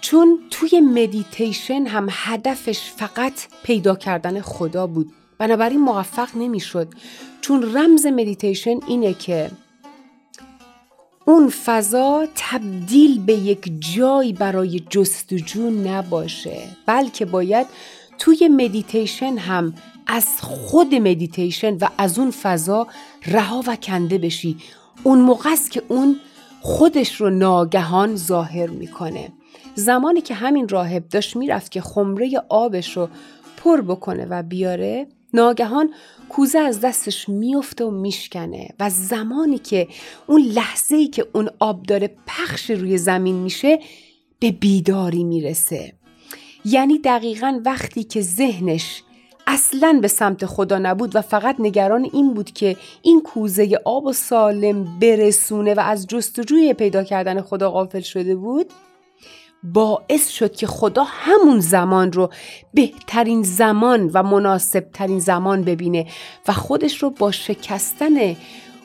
چون 0.00 0.38
توی 0.50 0.80
مدیتیشن 0.80 1.86
هم 1.86 2.08
هدفش 2.10 2.80
فقط 2.80 3.32
پیدا 3.62 3.96
کردن 3.96 4.40
خدا 4.40 4.86
بود. 4.86 5.12
بنابراین 5.38 5.80
موفق 5.80 6.36
نمی‌شد. 6.36 6.88
چون 7.40 7.76
رمز 7.76 8.06
مدیتیشن 8.06 8.80
اینه 8.86 9.14
که 9.14 9.50
اون 11.24 11.48
فضا 11.48 12.26
تبدیل 12.34 13.20
به 13.24 13.32
یک 13.32 13.72
جای 13.94 14.32
برای 14.32 14.80
جستجو 14.90 15.70
نباشه 15.70 16.62
بلکه 16.86 17.24
باید 17.24 17.66
توی 18.18 18.48
مدیتیشن 18.48 19.38
هم 19.38 19.74
از 20.06 20.26
خود 20.40 20.94
مدیتیشن 20.94 21.76
و 21.76 21.86
از 21.98 22.18
اون 22.18 22.30
فضا 22.30 22.86
رها 23.26 23.64
و 23.66 23.76
کنده 23.76 24.18
بشی. 24.18 24.56
اون 25.02 25.20
موقع 25.20 25.50
است 25.52 25.70
که 25.70 25.82
اون 25.88 26.16
خودش 26.60 27.20
رو 27.20 27.30
ناگهان 27.30 28.16
ظاهر 28.16 28.70
می‌کنه. 28.70 29.32
زمانی 29.74 30.20
که 30.20 30.34
همین 30.34 30.68
راهب 30.68 31.08
داشت 31.08 31.36
می‌رفت 31.36 31.72
که 31.72 31.80
خمره 31.80 32.42
آبش 32.48 32.96
رو 32.96 33.08
پر 33.56 33.80
بکنه 33.80 34.26
و 34.30 34.42
بیاره 34.42 35.06
ناگهان 35.34 35.90
کوزه 36.28 36.58
از 36.58 36.80
دستش 36.80 37.28
میفته 37.28 37.84
و 37.84 37.90
میشکنه 37.90 38.68
و 38.80 38.90
زمانی 38.90 39.58
که 39.58 39.88
اون 40.26 40.42
لحظه 40.42 40.96
ای 40.96 41.06
که 41.06 41.26
اون 41.34 41.50
آب 41.58 41.82
داره 41.82 42.10
پخش 42.26 42.70
روی 42.70 42.98
زمین 42.98 43.34
میشه 43.34 43.78
به 44.40 44.50
بیداری 44.50 45.24
می‌رسه. 45.24 45.92
یعنی 46.64 46.98
دقیقا 46.98 47.60
وقتی 47.64 48.04
که 48.04 48.20
ذهنش 48.20 49.02
اصلا 49.46 49.98
به 50.02 50.08
سمت 50.08 50.46
خدا 50.46 50.78
نبود 50.78 51.16
و 51.16 51.20
فقط 51.20 51.56
نگران 51.58 52.10
این 52.12 52.34
بود 52.34 52.50
که 52.50 52.76
این 53.02 53.22
کوزه 53.22 53.80
آب 53.84 54.06
و 54.06 54.12
سالم 54.12 54.98
برسونه 55.00 55.74
و 55.74 55.80
از 55.80 56.06
جستجوی 56.06 56.74
پیدا 56.74 57.04
کردن 57.04 57.40
خدا 57.40 57.70
غافل 57.70 58.00
شده 58.00 58.36
بود 58.36 58.66
باعث 59.62 60.28
شد 60.28 60.56
که 60.56 60.66
خدا 60.66 61.04
همون 61.04 61.60
زمان 61.60 62.12
رو 62.12 62.30
بهترین 62.74 63.42
زمان 63.42 64.10
و 64.14 64.22
مناسب 64.22 64.86
ترین 64.92 65.18
زمان 65.18 65.62
ببینه 65.62 66.06
و 66.48 66.52
خودش 66.52 67.02
رو 67.02 67.10
با 67.10 67.30
شکستن 67.30 68.36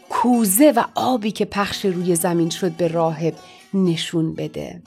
کوزه 0.10 0.72
و 0.72 0.84
آبی 0.96 1.32
که 1.32 1.46
پخش 1.46 1.86
روی 1.86 2.16
زمین 2.16 2.50
شد 2.50 2.72
به 2.72 2.88
راهب 2.88 3.34
نشون 3.74 4.34
بده. 4.34 4.82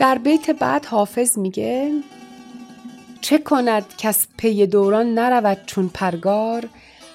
در 0.00 0.18
بیت 0.18 0.50
بعد 0.50 0.86
حافظ 0.86 1.38
میگه 1.38 1.92
چه 3.20 3.38
کند 3.38 3.84
کس 3.98 4.26
پی 4.36 4.66
دوران 4.66 5.14
نرود 5.14 5.58
چون 5.66 5.90
پرگار 5.94 6.68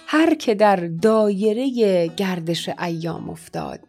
هر 0.08 0.36
که 0.36 0.56
در 0.56 0.76
دایره 0.76 2.08
گردش 2.08 2.70
ایام 2.80 3.30
افتاد. 3.30 3.80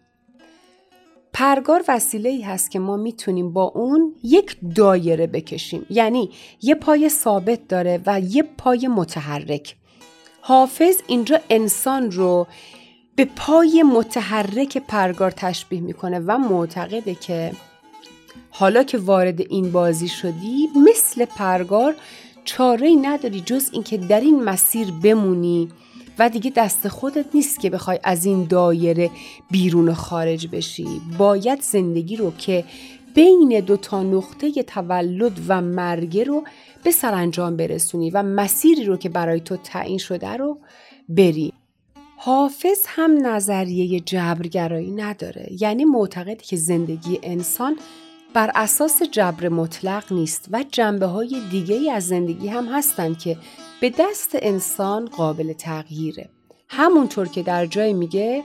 پرگار 1.35 1.85
وسیله 1.89 2.31
ای 2.31 2.43
هست 2.43 2.71
که 2.71 2.79
ما 2.79 2.97
می‌تونیم 2.97 3.53
با 3.53 3.63
اون 3.63 4.15
یک 4.23 4.57
دایره 4.75 5.27
بکشیم. 5.27 5.87
یعنی 5.91 6.31
یه 6.63 6.75
پای 6.75 7.09
ثابت 7.09 7.69
داره 7.69 8.01
و 8.07 8.21
یه 8.21 8.43
پای 8.43 8.89
متحرک. 8.89 9.77
حافظ 10.41 10.97
اینجا 11.07 11.41
انسان 11.51 12.11
رو 12.11 12.47
به 13.17 13.25
پای 13.25 13.83
متحرک 13.83 14.79
پرگار 14.79 15.31
تشبیه 15.31 15.81
می‌کنه 15.81 16.19
و 16.19 16.39
معتقده 16.39 17.15
که 17.15 17.53
حالا 18.51 18.83
که 18.83 18.99
وارد 18.99 19.41
این 19.41 19.73
بازی 19.73 20.09
شدی 20.09 20.69
مثل 20.77 21.25
پرگار 21.25 21.95
چاره 22.45 22.95
نداری 23.03 23.41
جز 23.41 23.69
اینکه 23.73 23.97
در 23.97 24.21
این 24.21 24.45
مسیر 24.45 24.93
بمونی. 25.03 25.69
و 26.19 26.29
دیگه 26.29 26.53
دست 26.57 26.89
خودت 26.89 27.27
نیست 27.35 27.61
که 27.61 27.71
بخوای 27.71 27.99
از 28.05 28.25
این 28.25 28.45
دایره 28.45 29.11
بیرون 29.51 29.95
خارج 29.95 30.49
بشی. 30.53 31.01
باید 31.19 31.63
زندگی 31.63 32.17
رو 32.17 32.33
که 32.39 32.65
بین 33.15 33.61
دو 33.61 33.77
تا 33.77 34.03
نقطه 34.03 34.63
تولد 34.63 35.41
و 35.49 35.61
مرگ 35.61 36.19
رو 36.19 36.45
به 36.85 36.91
سرانجام 36.91 37.57
برسونی 37.57 38.11
و 38.11 38.23
مسیری 38.23 38.85
رو 38.85 38.97
که 38.97 39.09
برای 39.09 39.41
تو 39.41 39.57
تعیین 39.57 39.99
شده 39.99 40.37
رو 40.37 40.59
بری. 41.09 41.53
حافظ 42.17 42.79
هم 42.87 43.27
نظریه 43.27 44.01
جبرگرایی 44.01 44.91
نداره. 44.91 45.49
یعنی 45.61 45.85
معتقد 45.85 46.43
که 46.43 46.57
زندگی 46.57 47.19
انسان 47.23 47.77
بر 48.35 48.51
اساس 48.55 49.03
جبر 49.03 49.49
مطلق 49.49 50.13
نیست 50.13 50.49
و 50.51 50.65
جنبه 50.73 51.07
های 51.07 51.41
دیگه 51.51 51.93
از 51.93 52.07
زندگی 52.07 52.49
هم 52.49 52.67
هستند 52.67 53.19
که 53.19 53.37
به 53.81 53.91
دست 53.99 54.31
انسان 54.33 55.07
قابل 55.07 55.53
تغییره. 55.53 56.29
همونطور 56.69 57.29
که 57.29 57.43
در 57.43 57.67
جای 57.67 57.93
میگه 57.93 58.43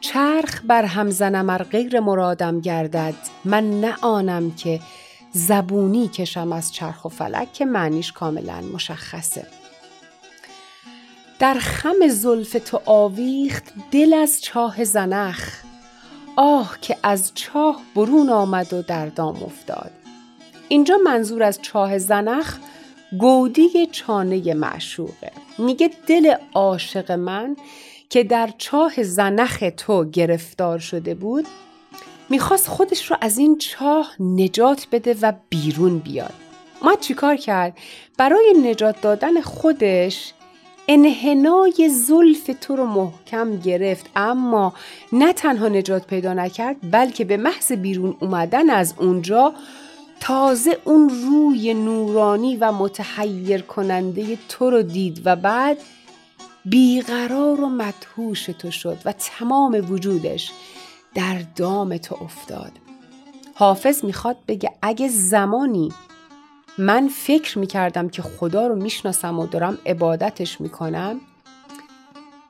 چرخ 0.00 0.60
بر 0.64 0.84
هم 0.84 1.10
زنم 1.10 1.50
ار 1.50 1.62
غیر 1.62 2.00
مرادم 2.00 2.60
گردد. 2.60 3.14
من 3.44 3.80
نه 3.80 3.96
آنم 4.02 4.50
که 4.50 4.80
زبونی 5.32 6.08
کشم 6.08 6.52
از 6.52 6.72
چرخ 6.72 7.04
و 7.04 7.08
فلک 7.08 7.52
که 7.52 7.64
معنیش 7.64 8.12
کاملا 8.12 8.60
مشخصه. 8.60 9.46
در 11.38 11.54
خم 11.54 12.08
زلف 12.08 12.56
تو 12.70 12.80
آویخت 12.84 13.64
دل 13.90 14.14
از 14.14 14.42
چاه 14.42 14.84
زنخ. 14.84 15.62
آه 16.36 16.78
که 16.80 16.96
از 17.02 17.32
چاه 17.34 17.80
برون 17.96 18.30
آمد 18.30 18.72
و 18.72 18.82
در 18.82 19.06
دام 19.06 19.42
افتاد. 19.42 19.90
اینجا 20.68 20.96
منظور 21.04 21.42
از 21.42 21.58
چاه 21.62 21.98
زنخ 21.98 22.58
گودی 23.18 23.86
چانه 23.92 24.54
معشوقه. 24.54 25.32
میگه 25.58 25.90
دل 26.06 26.34
عاشق 26.54 27.12
من 27.12 27.56
که 28.10 28.24
در 28.24 28.50
چاه 28.58 29.02
زنخ 29.02 29.64
تو 29.76 30.04
گرفتار 30.04 30.78
شده 30.78 31.14
بود 31.14 31.46
می‌خواست 32.30 32.68
خودش 32.68 33.10
رو 33.10 33.16
از 33.20 33.38
این 33.38 33.58
چاه 33.58 34.12
نجات 34.20 34.86
بده 34.92 35.16
و 35.22 35.32
بیرون 35.48 35.98
بیاد. 35.98 36.32
ما 36.82 36.94
چیکار 36.94 37.36
کرد؟ 37.36 37.78
برای 38.18 38.54
نجات 38.62 39.00
دادن 39.00 39.40
خودش 39.40 40.32
انحنای 40.88 41.88
زلف 41.88 42.50
تو 42.60 42.76
رو 42.76 42.86
محکم 42.86 43.56
گرفت. 43.56 44.06
اما 44.16 44.74
نه 45.12 45.32
تنها 45.32 45.68
نجات 45.68 46.06
پیدا 46.06 46.34
نکرد 46.34 46.76
بلکه 46.90 47.24
به 47.24 47.36
محض 47.36 47.72
بیرون 47.72 48.16
اومدن 48.20 48.70
از 48.70 48.94
اونجا 48.98 49.54
تازه 50.26 50.78
اون 50.84 51.08
روی 51.08 51.74
نورانی 51.74 52.56
و 52.56 52.72
متحیر 52.72 53.62
کننده 53.62 54.38
تو 54.48 54.70
رو 54.70 54.82
دید 54.82 55.22
و 55.24 55.36
بعد 55.36 55.78
بیقرار 56.64 57.60
و 57.60 57.68
مدهوش 57.68 58.44
تو 58.44 58.70
شد 58.70 58.98
و 59.04 59.12
تمام 59.12 59.86
وجودش 59.90 60.52
در 61.14 61.42
دام 61.56 61.96
تو 61.96 62.18
افتاد. 62.24 62.72
حافظ 63.54 64.04
می‌خواد 64.04 64.36
بگه 64.48 64.70
اگه 64.82 65.08
زمانی 65.08 65.92
من 66.78 67.08
فکر 67.08 67.58
می‌کردم 67.58 68.08
که 68.08 68.22
خدا 68.22 68.66
رو 68.66 68.76
می‌شناسم 68.76 69.38
و 69.38 69.46
دارم 69.46 69.78
عبادتش 69.86 70.60
می‌کنم 70.60 71.20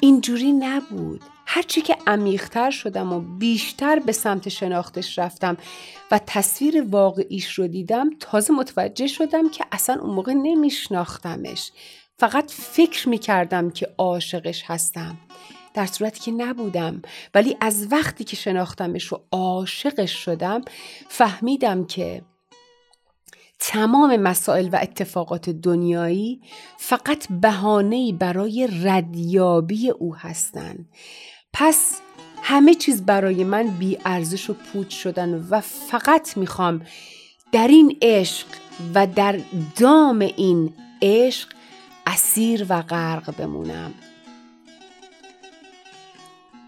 اینجوری 0.04 0.52
نبود. 0.52 1.20
هرچی 1.46 1.80
که 1.80 1.96
عمیقتر 2.06 2.70
شدم 2.70 3.12
و 3.12 3.20
بیشتر 3.20 3.98
به 3.98 4.12
سمت 4.12 4.48
شناختش 4.48 5.18
رفتم 5.18 5.56
و 6.10 6.20
تصویر 6.26 6.84
واقعیش 6.90 7.52
رو 7.52 7.66
دیدم 7.66 8.10
تازه 8.20 8.52
متوجه 8.52 9.06
شدم 9.06 9.48
که 9.48 9.64
اصلا 9.72 10.00
اون 10.00 10.14
موقع 10.14 10.32
نمیشناختمش. 10.32 11.72
فقط 12.18 12.50
فکر 12.50 13.08
می‌کردم 13.08 13.70
که 13.70 13.88
عاشقش 13.98 14.62
هستم. 14.66 15.16
در 15.74 15.86
صورتی 15.86 16.20
که 16.20 16.30
نبودم. 16.30 17.02
ولی 17.34 17.56
از 17.60 17.92
وقتی 17.92 18.24
که 18.24 18.36
شناختمش 18.36 19.12
و 19.12 19.20
عاشقش 19.32 20.12
شدم 20.24 20.60
فهمیدم 21.08 21.84
که 21.84 22.22
تمام 23.66 24.16
مسائل 24.16 24.68
و 24.72 24.78
اتفاقات 24.82 25.50
دنیایی 25.50 26.40
فقط 26.76 27.26
بهانه‌ای 27.40 28.12
برای 28.12 28.68
ردیابی 28.84 29.90
او 29.90 30.16
هستند. 30.16 30.88
پس 31.52 32.00
همه 32.42 32.74
چیز 32.74 33.02
برای 33.02 33.44
من 33.44 33.66
بی 33.66 33.98
ارزش 34.04 34.50
و 34.50 34.54
پوچ 34.54 34.94
شدن 34.94 35.34
و 35.50 35.60
فقط 35.60 36.36
می‌خوام 36.36 36.82
در 37.52 37.68
این 37.68 37.98
عشق 38.02 38.46
و 38.94 39.06
در 39.06 39.40
دام 39.76 40.18
این 40.18 40.74
عشق 41.02 41.48
اسیر 42.06 42.66
و 42.68 42.82
غرق 42.82 43.36
بمونم. 43.36 43.94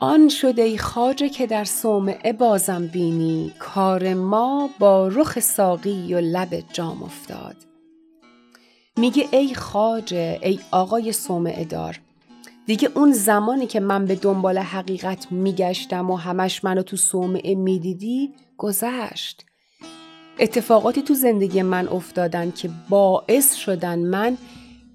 آن 0.00 0.28
شده 0.28 0.62
ای 0.62 0.78
خاجه 0.78 1.28
که 1.28 1.46
در 1.46 1.64
صومعه 1.64 2.32
بازم 2.32 2.86
بینی 2.86 3.52
کار 3.58 4.14
ما 4.14 4.70
با 4.78 5.08
رخ 5.08 5.40
ساقی 5.40 6.14
و 6.14 6.20
لب 6.20 6.64
جام 6.72 7.02
افتاد. 7.02 7.56
میگه 8.96 9.28
ای 9.30 9.54
خاجه 9.54 10.38
ای 10.42 10.58
آقای 10.70 11.12
صومعه 11.12 11.64
دار 11.64 12.00
دیگه 12.66 12.90
اون 12.94 13.12
زمانی 13.12 13.66
که 13.66 13.80
من 13.80 14.06
به 14.06 14.14
دنبال 14.14 14.58
حقیقت 14.58 15.32
میگشتم 15.32 16.10
و 16.10 16.16
همش 16.16 16.64
منو 16.64 16.82
تو 16.82 16.96
صومعه 16.96 17.54
می‌دیدی 17.54 18.34
گذشت. 18.58 19.44
اتفاقاتی 20.38 21.02
تو 21.02 21.14
زندگی 21.14 21.62
من 21.62 21.88
افتادن 21.88 22.50
که 22.50 22.70
باعث 22.88 23.54
شدن 23.54 23.98
من 23.98 24.38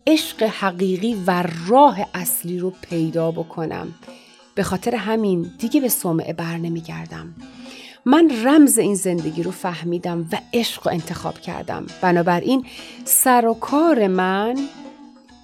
عشق 0.08 0.44
حقیقی 0.44 1.24
و 1.28 1.44
راه 1.68 2.00
اصلی 2.14 2.60
رو 2.60 2.74
پیدا 2.82 3.32
بکنم. 3.32 3.94
به 4.56 4.64
خاطر 4.64 4.96
همین 4.96 5.52
دیگه 5.60 5.82
به 5.82 5.90
صومعه 5.90 6.34
بر 6.34 6.58
نمیگردم. 6.58 7.36
من 8.06 8.32
رمز 8.44 8.78
این 8.78 8.96
زندگی 8.96 9.44
رو 9.44 9.52
فهمیدم 9.52 10.30
و 10.32 10.38
عشق 10.54 10.88
رو 10.88 10.94
انتخاب 10.94 11.40
کردم. 11.40 11.86
بنابراین 12.02 12.66
سر 13.06 13.46
و 13.46 13.54
کار 13.54 14.08
من 14.08 14.56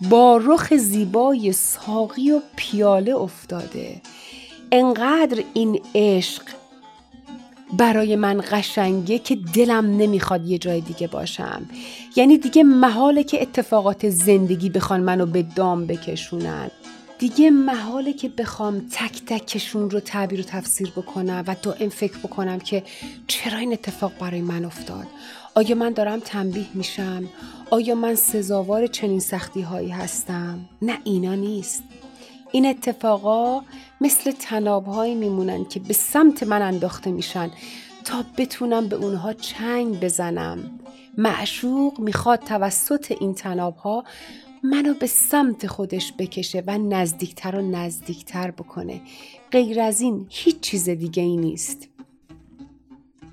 با 0.09 0.37
رخ 0.37 0.75
زیبای 0.75 1.51
ساقی 1.51 2.31
و 2.31 2.41
پیاله 2.55 3.15
افتاده. 3.15 4.01
انقدر 4.71 5.43
این 5.53 5.81
عشق 5.95 6.41
برای 7.77 8.15
من 8.15 8.43
قشنگه 8.51 9.19
که 9.19 9.35
دلم 9.35 9.97
نمی‌خواد 9.97 10.45
یه 10.45 10.57
جای 10.57 10.81
دیگه 10.81 11.07
باشم. 11.07 11.65
یعنی 12.15 12.37
دیگه 12.37 12.63
محاله 12.63 13.23
که 13.23 13.41
اتفاقات 13.41 14.09
زندگی 14.09 14.69
بخوان 14.69 14.99
منو 15.01 15.25
به 15.25 15.41
دام 15.43 15.87
بکشونن. 15.87 16.71
دیگه 17.19 17.51
محاله 17.51 18.13
که 18.13 18.29
بخوام 18.29 18.79
تک 18.91 19.25
تکشون 19.25 19.89
رو 19.89 19.99
تعبیر 19.99 20.39
و 20.39 20.43
تفسیر 20.43 20.89
بکنم 20.89 21.43
و 21.47 21.55
دائم 21.61 21.89
فکر 21.89 22.17
بکنم 22.17 22.59
که 22.59 22.83
چرا 23.27 23.57
این 23.57 23.73
اتفاق 23.73 24.11
برای 24.19 24.41
من 24.41 24.65
افتاد. 24.65 25.07
آیا 25.55 25.75
من 25.75 25.91
دارم 25.93 26.19
تنبیه 26.19 26.65
میشم؟ 26.73 27.23
آیا 27.69 27.95
من 27.95 28.15
سزاوار 28.15 28.87
چنین 28.87 29.19
سختی 29.19 29.61
هایی 29.61 29.89
هستم؟ 29.89 30.59
نه 30.81 30.97
اینا 31.03 31.35
نیست. 31.35 31.83
این 32.51 32.65
اتفاقا 32.65 33.61
مثل 34.01 34.31
تنابهایی 34.31 35.15
میمونن 35.15 35.65
که 35.65 35.79
به 35.79 35.93
سمت 35.93 36.43
من 36.43 36.61
انداخته 36.61 37.11
میشن 37.11 37.51
تا 38.05 38.25
بتونم 38.37 38.87
به 38.87 38.95
اونها 38.95 39.33
چنگ 39.33 39.99
بزنم. 39.99 40.79
معشوق 41.17 41.99
می‌خواد 41.99 42.39
توسط 42.39 43.15
این 43.19 43.33
تنابها 43.33 44.03
منو 44.63 44.93
به 44.93 45.07
سمت 45.07 45.67
خودش 45.67 46.13
بکشه 46.19 46.63
و 46.67 46.77
نزدیکتر 46.77 47.55
و 47.55 47.61
نزدیکتر 47.61 48.51
بکنه. 48.51 49.01
غیر 49.51 49.81
از 49.81 50.01
این 50.01 50.27
هیچ 50.29 50.59
چیز 50.59 50.89
دیگه 50.89 51.23
ای 51.23 51.37
نیست. 51.37 51.87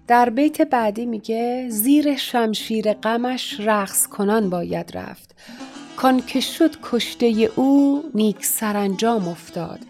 در 0.07 0.31
بیت 0.31 0.63
بعدی 0.63 1.07
میگه 1.07 1.67
زیر 1.71 2.17
شمشیر 2.17 2.93
غمش 2.93 3.61
رقص 3.61 4.07
کنان 4.07 4.51
باید 4.51 4.97
رفت. 4.97 5.35
کان 5.97 6.21
که 6.27 6.41
شد 6.41 6.77
کشته 6.83 7.27
او 7.57 8.03
نیک 8.15 8.45
سرانجام 8.45 9.29
افتاد. 9.29 9.81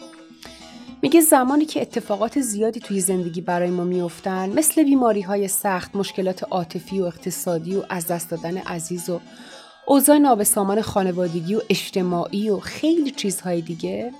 میگه 1.02 1.20
زمانی 1.20 1.64
که 1.64 1.82
اتفاقات 1.82 2.40
زیادی 2.40 2.80
توی 2.80 3.00
زندگی 3.00 3.40
برای 3.40 3.70
ما 3.70 3.84
میافتن 3.84 4.48
مثل 4.48 4.82
بیماری 4.84 5.20
های 5.20 5.48
سخت 5.48 5.96
مشکلات 5.96 6.42
عاطفی 6.42 7.00
و 7.00 7.04
اقتصادی 7.04 7.76
و 7.76 7.82
از 7.88 8.06
دست 8.06 8.30
دادن 8.30 8.56
عزیز 8.56 9.10
و 9.10 9.20
اوضاع 9.86 10.18
نابسامان 10.18 10.82
خانوادگی 10.82 11.54
و 11.54 11.60
اجتماعی 11.70 12.50
و 12.50 12.60
خیلی 12.60 13.10
چیزهای 13.10 13.60
دیگه. 13.60 14.12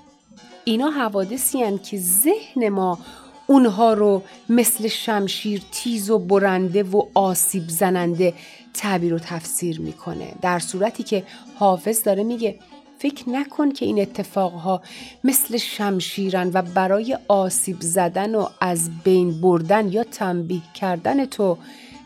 اینا 0.63 0.89
حوادثی 0.89 1.77
که 1.77 1.97
ذهن 1.97 2.69
ما 2.69 2.99
اونها 3.47 3.93
رو 3.93 4.21
مثل 4.49 4.87
شمشیر 4.87 5.61
تیز 5.71 6.09
و 6.09 6.19
برنده 6.19 6.83
و 6.83 7.01
آسیب 7.13 7.63
زننده 7.67 8.33
تعبیر 8.73 9.13
و 9.13 9.19
تفسیر 9.19 9.81
می‌کنه. 9.81 10.33
در 10.41 10.59
صورتی 10.59 11.03
که 11.03 11.23
حافظ 11.55 12.03
داره 12.03 12.23
میگه 12.23 12.59
فکر 12.99 13.29
نکن 13.29 13.71
که 13.71 13.85
این 13.85 14.01
اتفاقها 14.01 14.81
مثل 15.23 15.57
شمشیرن 15.57 16.51
و 16.53 16.61
برای 16.61 17.17
آسیب 17.27 17.77
زدن 17.81 18.35
و 18.35 18.47
از 18.61 18.89
بین 19.03 19.41
بردن 19.41 19.91
یا 19.91 20.03
تنبیه 20.03 20.61
کردن 20.73 21.25
تو 21.25 21.57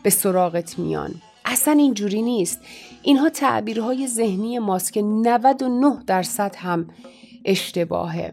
به 0.02 0.10
سراغت 0.10 0.78
میان. 0.78 1.14
اصلا 1.44 1.74
اینجوری 1.74 2.22
نیست. 2.22 2.60
اینها 3.02 3.28
تعبیرهای 3.28 4.06
ذهنی 4.06 4.58
ماست 4.58 4.92
که 4.92 5.02
99 5.02 6.04
درصد 6.06 6.56
هم 6.56 6.86
اشتباهه. 7.44 8.32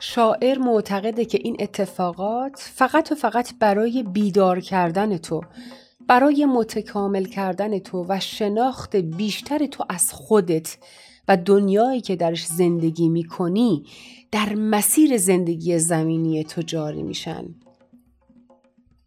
شاعر 0.00 0.58
معتقده 0.58 1.24
که 1.24 1.38
این 1.42 1.56
اتفاقات 1.60 2.70
فقط 2.74 3.12
و 3.12 3.14
فقط 3.14 3.54
برای 3.58 4.02
بیدار 4.02 4.60
کردن 4.60 5.16
تو 5.16 5.40
برای 6.08 6.46
متکامل 6.46 7.24
کردن 7.24 7.78
تو 7.78 8.06
و 8.08 8.20
شناخت 8.20 8.96
بیشتر 8.96 9.66
تو 9.66 9.84
از 9.88 10.12
خودت 10.12 10.78
و 11.28 11.36
دنیایی 11.36 12.00
که 12.00 12.16
درش 12.16 12.46
زندگی 12.46 13.08
می‌کنی 13.08 13.84
در 14.32 14.54
مسیر 14.54 15.16
زندگی 15.16 15.78
زمینی 15.78 16.44
تو 16.44 16.62
جاری 16.62 17.02
میشن. 17.02 17.44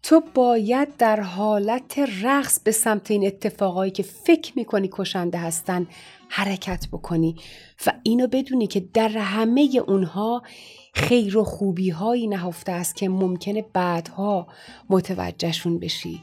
تو 0.04 0.22
باید 0.34 0.97
در 0.97 1.20
حالت 1.20 2.00
رقص 2.22 2.60
به 2.60 2.72
سمت 2.72 3.12
این 3.12 3.28
اتفاقایی 3.28 3.91
که 3.91 4.04
فکر 4.04 4.54
می‌کنی 4.56 4.89
کشنده 4.91 5.38
هستن 5.38 5.88
حرکت 6.30 6.88
بکنی 6.91 7.36
و 7.86 7.93
اینو 8.04 8.28
بدونی 8.28 8.68
که 8.68 8.80
در 8.93 9.10
همه 9.10 9.70
اونها 9.88 10.43
خیر 10.93 11.38
و 11.38 11.43
خوبی 11.43 11.89
هایی 11.89 12.28
نهفته 12.28 12.72
است 12.72 12.95
که 12.95 13.10
ممکنه 13.10 13.66
بعدها 13.74 14.47
متوجهشون 14.89 15.80
بشی. 15.80 16.22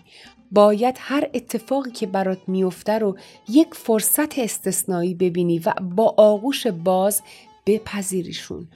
باید 0.51 0.97
هر 1.01 1.31
اتفاقی 1.35 1.91
که 1.91 2.07
برات 2.07 2.39
میفته 2.47 2.99
رو 2.99 3.17
یک 3.49 3.75
فرصت 3.75 4.39
استثنایی 4.39 5.15
ببینی 5.15 5.59
و 5.59 5.73
با 5.81 6.15
آغوش 6.17 6.67
باز 6.67 7.23
بپذیریشون. 7.67 8.69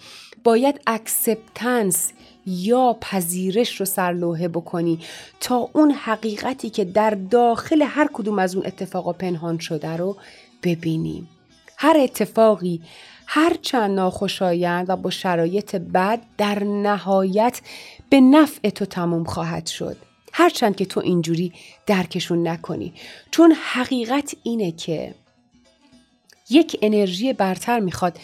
باید 0.44 0.80
acceptance 0.86 2.12
یا 2.46 2.96
پذیرش 3.00 3.80
رو 3.80 3.86
سرلوحه 3.86 4.48
بکنی 4.48 4.98
تا 5.40 5.68
اون 5.72 5.90
حقیقتی 5.90 6.70
که 6.70 6.84
در 6.84 7.10
داخل 7.10 7.82
هر 7.82 8.08
کدوم 8.12 8.38
از 8.38 8.56
اون 8.56 8.66
اتفاقا 8.66 9.12
پنهان 9.12 9.58
شده 9.58 9.96
رو 9.96 10.16
ببینیم 10.62 11.28
هر 11.76 11.96
اتفاقی 12.00 12.80
هر 13.26 13.56
چند 13.62 13.90
ناخوشایند 13.90 14.90
و 14.90 14.96
با 14.96 15.10
شرایط 15.10 15.76
بد 15.76 16.20
در 16.38 16.64
نهایت 16.64 17.60
به 18.10 18.20
نفع 18.20 18.70
تو 18.70 18.84
تموم 18.84 19.24
خواهد 19.24 19.66
شد. 19.66 19.96
هرچند 20.32 20.76
که 20.76 20.84
تو 20.84 21.00
اینجوری 21.00 21.52
درکشون 21.86 22.48
نکنی. 22.48 22.92
چون 23.30 23.52
حقیقت 23.52 24.34
اینه 24.42 24.72
که 24.72 25.14
یک 26.50 26.78
انرژی 26.82 27.32
برتر 27.32 27.80
می‌خواد 27.80 28.18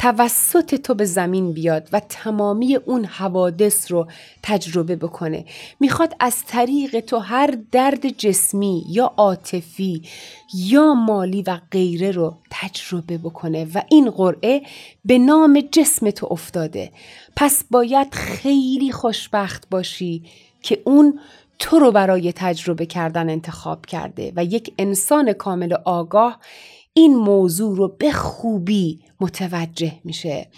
توسط 0.00 0.74
تو 0.74 0.94
به 0.94 1.04
زمین 1.04 1.52
بیاد 1.52 1.88
و 1.92 2.00
تمامی 2.08 2.76
اون 2.76 3.04
حوادث 3.04 3.92
رو 3.92 4.06
تجربه 4.42 4.96
بکنه. 4.96 5.44
می‌خواد 5.80 6.14
از 6.20 6.44
طریق 6.44 7.00
تو 7.00 7.18
هر 7.18 7.58
درد 7.72 8.08
جسمی 8.08 8.84
یا 8.88 9.12
عاطفی 9.16 10.02
یا 10.54 10.94
مالی 10.94 11.42
و 11.42 11.60
غیره 11.70 12.10
رو 12.10 12.36
تجربه 12.50 13.18
بکنه 13.18 13.66
و 13.74 13.82
این 13.88 14.10
قرعه 14.10 14.62
به 15.04 15.18
نام 15.18 15.60
جسم 15.72 16.10
تو 16.10 16.28
افتاده. 16.30 16.90
پس 17.36 17.64
باید 17.70 18.14
خیلی 18.14 18.92
خوشبخت 18.92 19.70
باشی 19.70 20.22
که 20.62 20.82
اون 20.84 21.20
تو 21.58 21.78
رو 21.78 21.92
برای 21.92 22.32
تجربه 22.32 22.86
کردن 22.86 23.30
انتخاب 23.30 23.86
کرده 23.86 24.32
و 24.36 24.44
یک 24.44 24.74
انسان 24.78 25.32
کامل 25.32 25.72
آگاه 25.84 26.38
این 26.92 27.16
موضوع 27.16 27.76
رو 27.76 27.88
به 27.88 28.12
خوبی 28.12 29.04
متوجه 29.20 29.92
میشه. 30.04 30.50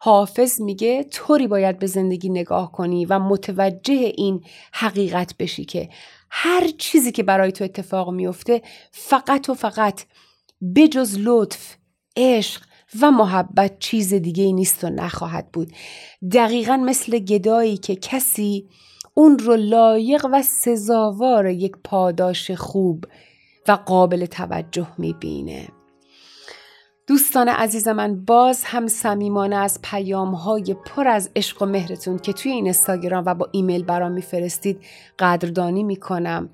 حافظ 0.00 0.60
میگه 0.60 1.04
طوری 1.04 1.46
باید 1.46 1.78
به 1.78 1.86
زندگی 1.86 2.28
نگاه 2.28 2.72
کنی 2.72 3.04
و 3.04 3.18
متوجه 3.18 3.94
این 3.94 4.44
حقیقت 4.72 5.36
بشی 5.38 5.64
که 5.64 5.88
هر 6.30 6.68
چیزی 6.78 7.12
که 7.12 7.22
برای 7.22 7.52
تو 7.52 7.64
اتفاق 7.64 8.10
میفته 8.10 8.62
فقط 8.90 9.48
و 9.48 9.54
فقط 9.54 10.04
بجز 10.76 11.18
لطف 11.20 11.76
عشق 12.16 12.62
و 13.00 13.10
محبت 13.10 13.78
چیز 13.78 14.14
دیگه 14.14 14.44
ای 14.44 14.52
نیست 14.52 14.84
و 14.84 14.90
نخواهد 14.90 15.52
بود. 15.52 15.72
دقیقا 16.32 16.76
مثل 16.76 17.18
گدایی 17.18 17.76
که 17.76 17.96
کسی 17.96 18.68
اون 19.14 19.38
رو 19.38 19.56
لایق 19.56 20.26
و 20.32 20.42
سزاوار 20.42 21.46
یک 21.46 21.72
پاداش 21.84 22.50
خوب 22.50 23.04
و 23.68 23.72
قابل 23.72 24.26
توجه 24.26 24.88
می‌بینه. 24.98 25.68
دوستان 27.06 27.48
عزیز 27.48 27.88
من 27.88 28.24
باز 28.24 28.64
هم 28.64 28.86
صمیمانه 28.86 29.56
از 29.56 29.78
پیام 29.82 30.34
های 30.34 30.76
پر 30.86 31.08
از 31.08 31.30
عشق 31.36 31.62
و 31.62 31.66
مهرتون 31.66 32.18
که 32.18 32.32
توی 32.32 32.52
این 32.52 32.68
استاگرام 32.68 33.22
و 33.26 33.34
با 33.34 33.48
ایمیل 33.52 33.84
برام 33.84 34.12
میفرستید 34.12 34.80
قدردانی 35.18 35.82
می‌کنم 35.82 36.48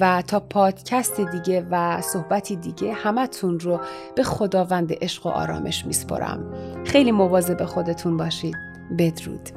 و 0.00 0.22
تا 0.22 0.40
پادکست 0.40 1.20
دیگه 1.20 1.66
و 1.70 2.00
صحبتی 2.00 2.56
دیگه 2.56 2.92
همتون 2.92 3.60
رو 3.60 3.80
به 4.16 4.22
خداوند 4.22 4.92
عشق 5.00 5.26
و 5.26 5.28
آرامش 5.28 5.86
میسپرم 5.86 6.54
خیلی 6.86 7.12
مواظب 7.12 7.64
خودتون 7.64 8.16
باشید. 8.16 8.56
بدرود. 8.98 9.50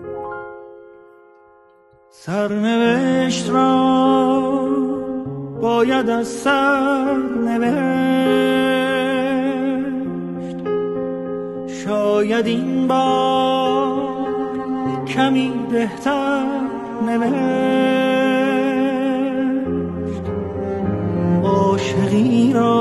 سرنوشت 2.09 3.49
را 3.49 4.69
باید 5.61 6.09
از 6.09 6.27
سر 6.27 7.17
نوشت. 7.45 8.72
شاید 12.23 12.47
این 12.47 12.87
بار 12.87 14.17
کمی 15.07 15.53
بهتر 15.71 16.45
نوشت. 17.05 17.33
عاشقی 21.43 22.53
را 22.53 22.73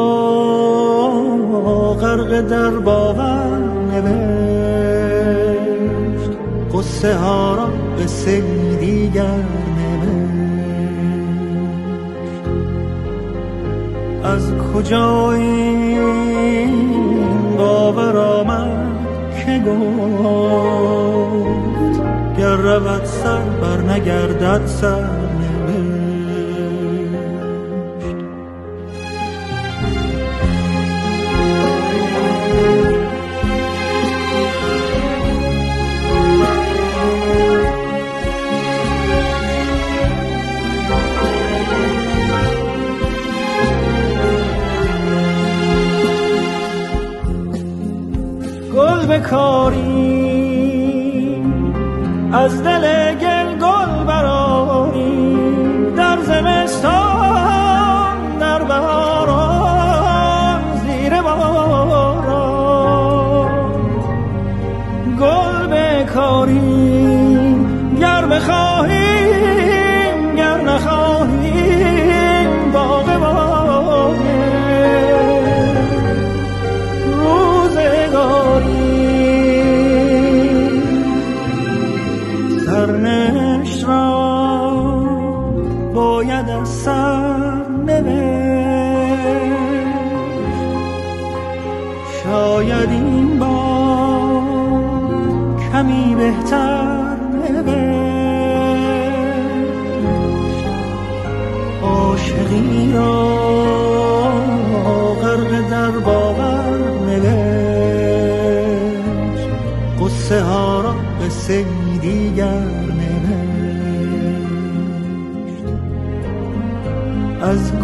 غرق 2.01 2.41
در 2.41 2.71
باور 2.71 3.59
نوشت. 3.93 5.11
قصه 6.75 7.15
ها 7.15 7.55
را 7.55 7.69
به 7.97 8.07
دیگر 8.81 9.45
از 14.25 14.53
کجا 14.75 15.33
گفت 19.67 21.53
گر 22.39 22.57
رود 22.57 23.05
سر 23.05 23.45
بر 23.61 23.77
نگردد 23.77 24.67
سر. 24.67 25.22
بکاری 49.33 50.13
از 52.33 52.63
دل 52.63 53.02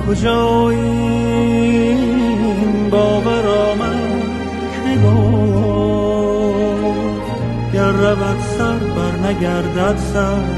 از 0.09 0.15
کجا 0.15 0.71
این 0.71 2.01
باور 2.91 3.47
آمد 3.47 4.23
که 4.73 4.97
گفت 5.07 6.49
گر 7.73 7.93
رود 7.93 8.41
سر 8.59 8.79
بر 8.79 9.13
نگردد 9.29 9.97
سر. 10.13 10.58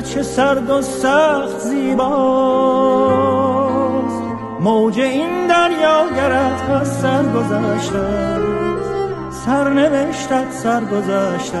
گرچه 0.00 0.22
سرد 0.22 0.70
و 0.70 0.82
سخت 0.82 1.58
زیباست. 1.58 2.10
موج 4.60 5.00
این 5.00 5.46
دریا 5.46 6.06
گرد 6.16 6.66
پس 6.68 7.02
سر 7.02 7.22
گذشته 7.22 8.38
سر 9.46 9.68
نوشتت 9.68 10.52
سر 10.52 10.84
گذشته 10.84 11.58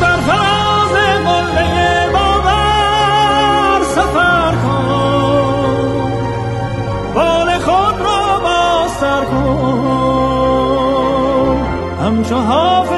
در 0.00 0.16
فراز 0.16 0.92
قله 1.24 2.08
باور 2.12 3.82
سفر 3.82 4.54
کن. 4.54 6.02
بال 7.14 7.58
خود 7.58 8.00
را 8.00 8.38
باستر 8.38 9.24
کن. 9.24 9.98
همچو 12.04 12.36
و 12.36 12.97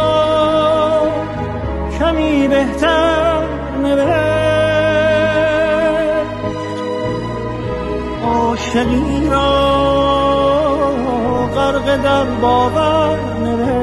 بهتر 2.61 3.41
نوشت. 3.83 4.21
عاشقی 8.25 9.29
را 9.31 9.51
غرق 11.55 12.03
در 12.03 12.23
باور 12.23 13.19
نوشت. 13.43 13.81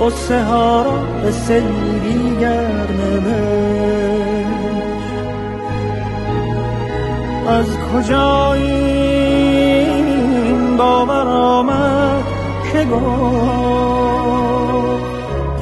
قصه 0.00 0.44
ها 0.44 0.82
را 0.82 0.98
به 1.22 1.32
گر 2.40 2.86
از 7.48 7.66
کجا 7.94 8.52
این 8.52 9.76
باور 10.76 11.28
آمد 11.28 12.24
که 12.72 12.78
بگو 12.78 13.95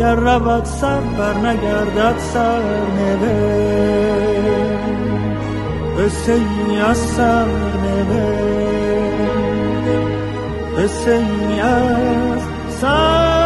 گر 0.04 0.14
رود 0.14 0.64
سر 0.64 1.00
بر 1.00 1.34
نگردد 1.34 2.18
سر 2.18 2.62
قصه 5.98 6.32
ای 6.32 6.80
از 6.80 6.96
سر 6.96 7.46
قصه 10.78 11.10
ای 11.10 11.60
از 11.60 12.42
سر 12.80 13.43